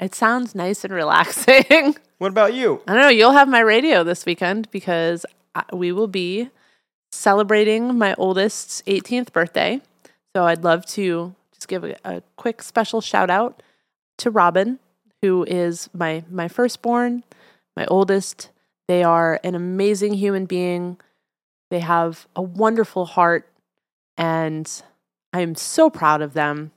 It 0.01 0.15
sounds 0.15 0.55
nice 0.55 0.83
and 0.83 0.93
relaxing. 0.93 1.95
what 2.17 2.29
about 2.29 2.53
you? 2.53 2.81
I 2.87 2.93
don't 2.93 3.01
know. 3.01 3.09
You'll 3.09 3.31
have 3.31 3.47
my 3.47 3.59
radio 3.59 4.03
this 4.03 4.25
weekend 4.25 4.69
because 4.71 5.25
we 5.73 5.91
will 5.91 6.07
be 6.07 6.49
celebrating 7.11 7.97
my 7.97 8.13
oldest's 8.15 8.81
18th 8.83 9.33
birthday. 9.33 9.81
So 10.35 10.45
I'd 10.45 10.63
love 10.63 10.85
to 10.87 11.35
just 11.53 11.67
give 11.67 11.83
a, 11.83 11.95
a 12.05 12.21
quick 12.35 12.61
special 12.61 13.01
shout 13.01 13.29
out 13.29 13.61
to 14.17 14.31
Robin, 14.31 14.79
who 15.21 15.43
is 15.45 15.89
my 15.93 16.23
my 16.29 16.47
firstborn, 16.47 17.23
my 17.75 17.85
oldest. 17.85 18.49
They 18.87 19.03
are 19.03 19.39
an 19.43 19.55
amazing 19.55 20.15
human 20.15 20.45
being. 20.45 20.97
They 21.69 21.79
have 21.79 22.27
a 22.35 22.41
wonderful 22.41 23.05
heart, 23.05 23.47
and 24.17 24.69
I 25.31 25.41
am 25.41 25.55
so 25.55 25.89
proud 25.89 26.21
of 26.21 26.33
them. 26.33 26.71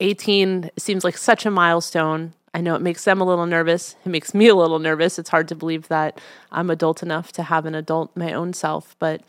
18 0.00 0.70
seems 0.78 1.04
like 1.04 1.16
such 1.16 1.46
a 1.46 1.50
milestone. 1.50 2.34
I 2.52 2.60
know 2.60 2.74
it 2.74 2.82
makes 2.82 3.04
them 3.04 3.20
a 3.20 3.24
little 3.24 3.46
nervous. 3.46 3.96
It 4.04 4.08
makes 4.08 4.34
me 4.34 4.48
a 4.48 4.54
little 4.54 4.78
nervous. 4.78 5.18
It's 5.18 5.30
hard 5.30 5.48
to 5.48 5.54
believe 5.54 5.88
that 5.88 6.20
I'm 6.50 6.70
adult 6.70 7.02
enough 7.02 7.32
to 7.32 7.44
have 7.44 7.64
an 7.64 7.74
adult 7.74 8.16
my 8.16 8.32
own 8.32 8.52
self, 8.52 8.96
but 8.98 9.22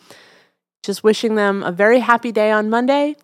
just 0.84 1.04
wishing 1.04 1.36
them 1.36 1.62
a 1.62 1.72
very 1.72 2.00
happy 2.00 2.32
day 2.32 2.52
on 2.52 2.70
Monday 2.70 3.16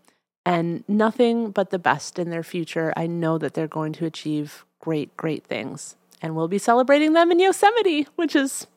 and 0.45 0.83
nothing 0.87 1.51
but 1.51 1.71
the 1.71 1.79
best 1.79 2.19
in 2.19 2.29
their 2.29 2.43
future. 2.43 2.93
I 2.95 3.07
know 3.07 3.37
that 3.37 3.53
they're 3.53 3.67
going 3.67 3.93
to 3.93 4.05
achieve 4.05 4.65
great, 4.87 5.17
great 5.17 5.43
things. 5.43 5.97
And 6.21 6.33
we'll 6.33 6.47
be 6.47 6.57
celebrating 6.57 7.11
them 7.11 7.29
in 7.29 7.39
Yosemite, 7.39 8.07
which 8.15 8.37
is 8.37 8.67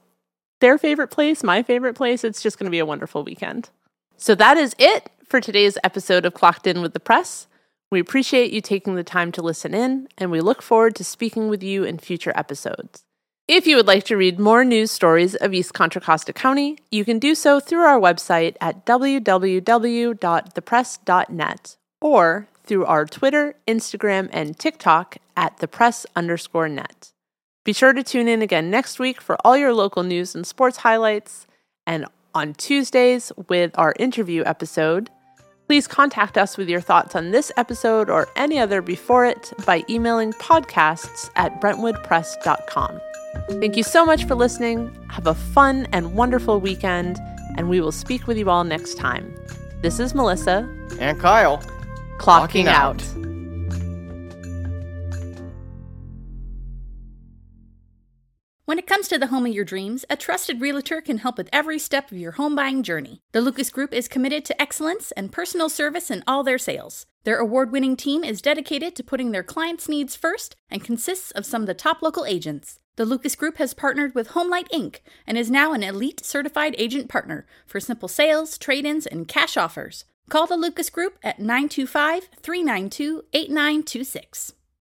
their 0.58 0.76
favorite 0.76 1.12
place, 1.12 1.44
my 1.44 1.62
favorite 1.62 1.94
place. 1.94 2.24
It's 2.24 2.42
just 2.42 2.58
going 2.58 2.64
to 2.64 2.70
be 2.70 2.80
a 2.80 2.84
wonderful 2.84 3.22
weekend. 3.22 3.70
So 4.16 4.34
that 4.34 4.56
is 4.56 4.74
it 4.76 5.08
for 5.24 5.40
today's 5.40 5.78
episode 5.84 6.26
of 6.26 6.34
Clocked 6.34 6.66
In 6.66 6.82
with 6.82 6.94
the 6.94 7.00
Press. 7.00 7.46
We 7.92 8.00
appreciate 8.00 8.50
you 8.50 8.60
taking 8.60 8.96
the 8.96 9.04
time 9.04 9.30
to 9.30 9.40
listen 9.40 9.72
in, 9.72 10.08
and 10.18 10.32
we 10.32 10.40
look 10.40 10.62
forward 10.62 10.96
to 10.96 11.04
speaking 11.04 11.48
with 11.48 11.62
you 11.62 11.84
in 11.84 11.98
future 11.98 12.32
episodes. 12.34 13.04
If 13.46 13.68
you 13.68 13.76
would 13.76 13.86
like 13.86 14.02
to 14.06 14.16
read 14.16 14.40
more 14.40 14.64
news 14.64 14.90
stories 14.90 15.36
of 15.36 15.54
East 15.54 15.74
Contra 15.74 16.00
Costa 16.00 16.32
County, 16.32 16.76
you 16.90 17.04
can 17.04 17.20
do 17.20 17.36
so 17.36 17.60
through 17.60 17.82
our 17.82 18.00
website 18.00 18.56
at 18.60 18.84
www.thepress.net 18.84 21.76
or 22.00 22.48
through 22.64 22.84
our 22.86 23.04
Twitter, 23.06 23.54
Instagram, 23.66 24.28
and 24.32 24.58
TikTok 24.58 25.16
at 25.36 25.58
thepress 25.58 26.06
underscore 26.14 26.68
net. 26.68 27.12
Be 27.64 27.72
sure 27.72 27.92
to 27.92 28.02
tune 28.02 28.28
in 28.28 28.42
again 28.42 28.70
next 28.70 28.98
week 28.98 29.20
for 29.20 29.36
all 29.44 29.56
your 29.56 29.74
local 29.74 30.02
news 30.02 30.34
and 30.34 30.46
sports 30.46 30.78
highlights, 30.78 31.46
and 31.86 32.06
on 32.34 32.54
Tuesdays 32.54 33.32
with 33.48 33.72
our 33.76 33.94
interview 33.98 34.42
episode. 34.46 35.10
Please 35.66 35.86
contact 35.86 36.36
us 36.36 36.56
with 36.56 36.68
your 36.68 36.80
thoughts 36.80 37.14
on 37.14 37.30
this 37.30 37.52
episode 37.56 38.10
or 38.10 38.28
any 38.34 38.58
other 38.58 38.82
before 38.82 39.24
it 39.24 39.52
by 39.64 39.84
emailing 39.88 40.32
podcasts 40.32 41.30
at 41.36 41.60
brentwoodpress.com. 41.60 43.00
Thank 43.60 43.76
you 43.76 43.84
so 43.84 44.04
much 44.04 44.24
for 44.24 44.34
listening. 44.34 44.90
Have 45.10 45.26
a 45.26 45.34
fun 45.34 45.86
and 45.92 46.14
wonderful 46.14 46.60
weekend, 46.60 47.18
and 47.56 47.68
we 47.68 47.80
will 47.80 47.92
speak 47.92 48.26
with 48.26 48.36
you 48.36 48.50
all 48.50 48.64
next 48.64 48.96
time. 48.96 49.32
This 49.80 50.00
is 50.00 50.14
Melissa. 50.14 50.68
And 50.98 51.20
Kyle. 51.20 51.62
Clocking, 52.20 52.64
Clocking 52.64 52.66
out. 52.66 53.02
out. 53.02 53.20
When 58.66 58.78
it 58.78 58.86
comes 58.86 59.08
to 59.08 59.18
the 59.18 59.28
home 59.28 59.46
of 59.46 59.52
your 59.52 59.64
dreams, 59.64 60.04
a 60.10 60.16
trusted 60.16 60.60
realtor 60.60 61.00
can 61.00 61.18
help 61.18 61.38
with 61.38 61.48
every 61.50 61.78
step 61.78 62.12
of 62.12 62.18
your 62.18 62.32
home 62.32 62.54
buying 62.54 62.82
journey. 62.82 63.22
The 63.32 63.40
Lucas 63.40 63.70
Group 63.70 63.94
is 63.94 64.06
committed 64.06 64.44
to 64.44 64.60
excellence 64.60 65.12
and 65.12 65.32
personal 65.32 65.70
service 65.70 66.10
in 66.10 66.22
all 66.26 66.44
their 66.44 66.58
sales. 66.58 67.06
Their 67.24 67.38
award 67.38 67.72
winning 67.72 67.96
team 67.96 68.22
is 68.22 68.42
dedicated 68.42 68.94
to 68.96 69.02
putting 69.02 69.32
their 69.32 69.42
clients' 69.42 69.88
needs 69.88 70.14
first 70.14 70.56
and 70.70 70.84
consists 70.84 71.30
of 71.30 71.46
some 71.46 71.62
of 71.62 71.68
the 71.68 71.74
top 71.74 72.02
local 72.02 72.26
agents. 72.26 72.78
The 72.96 73.06
Lucas 73.06 73.34
Group 73.34 73.56
has 73.56 73.72
partnered 73.72 74.14
with 74.14 74.28
Homelight 74.32 74.68
Inc. 74.68 74.98
and 75.26 75.38
is 75.38 75.50
now 75.50 75.72
an 75.72 75.82
elite 75.82 76.22
certified 76.22 76.74
agent 76.76 77.08
partner 77.08 77.46
for 77.66 77.80
simple 77.80 78.08
sales, 78.08 78.58
trade 78.58 78.84
ins, 78.84 79.06
and 79.06 79.26
cash 79.26 79.56
offers. 79.56 80.04
Call 80.30 80.46
the 80.46 80.56
Lucas 80.56 80.90
Group 80.90 81.18
at 81.24 81.40
925 81.40 82.28
392 82.40 83.24
8926. 83.32 84.52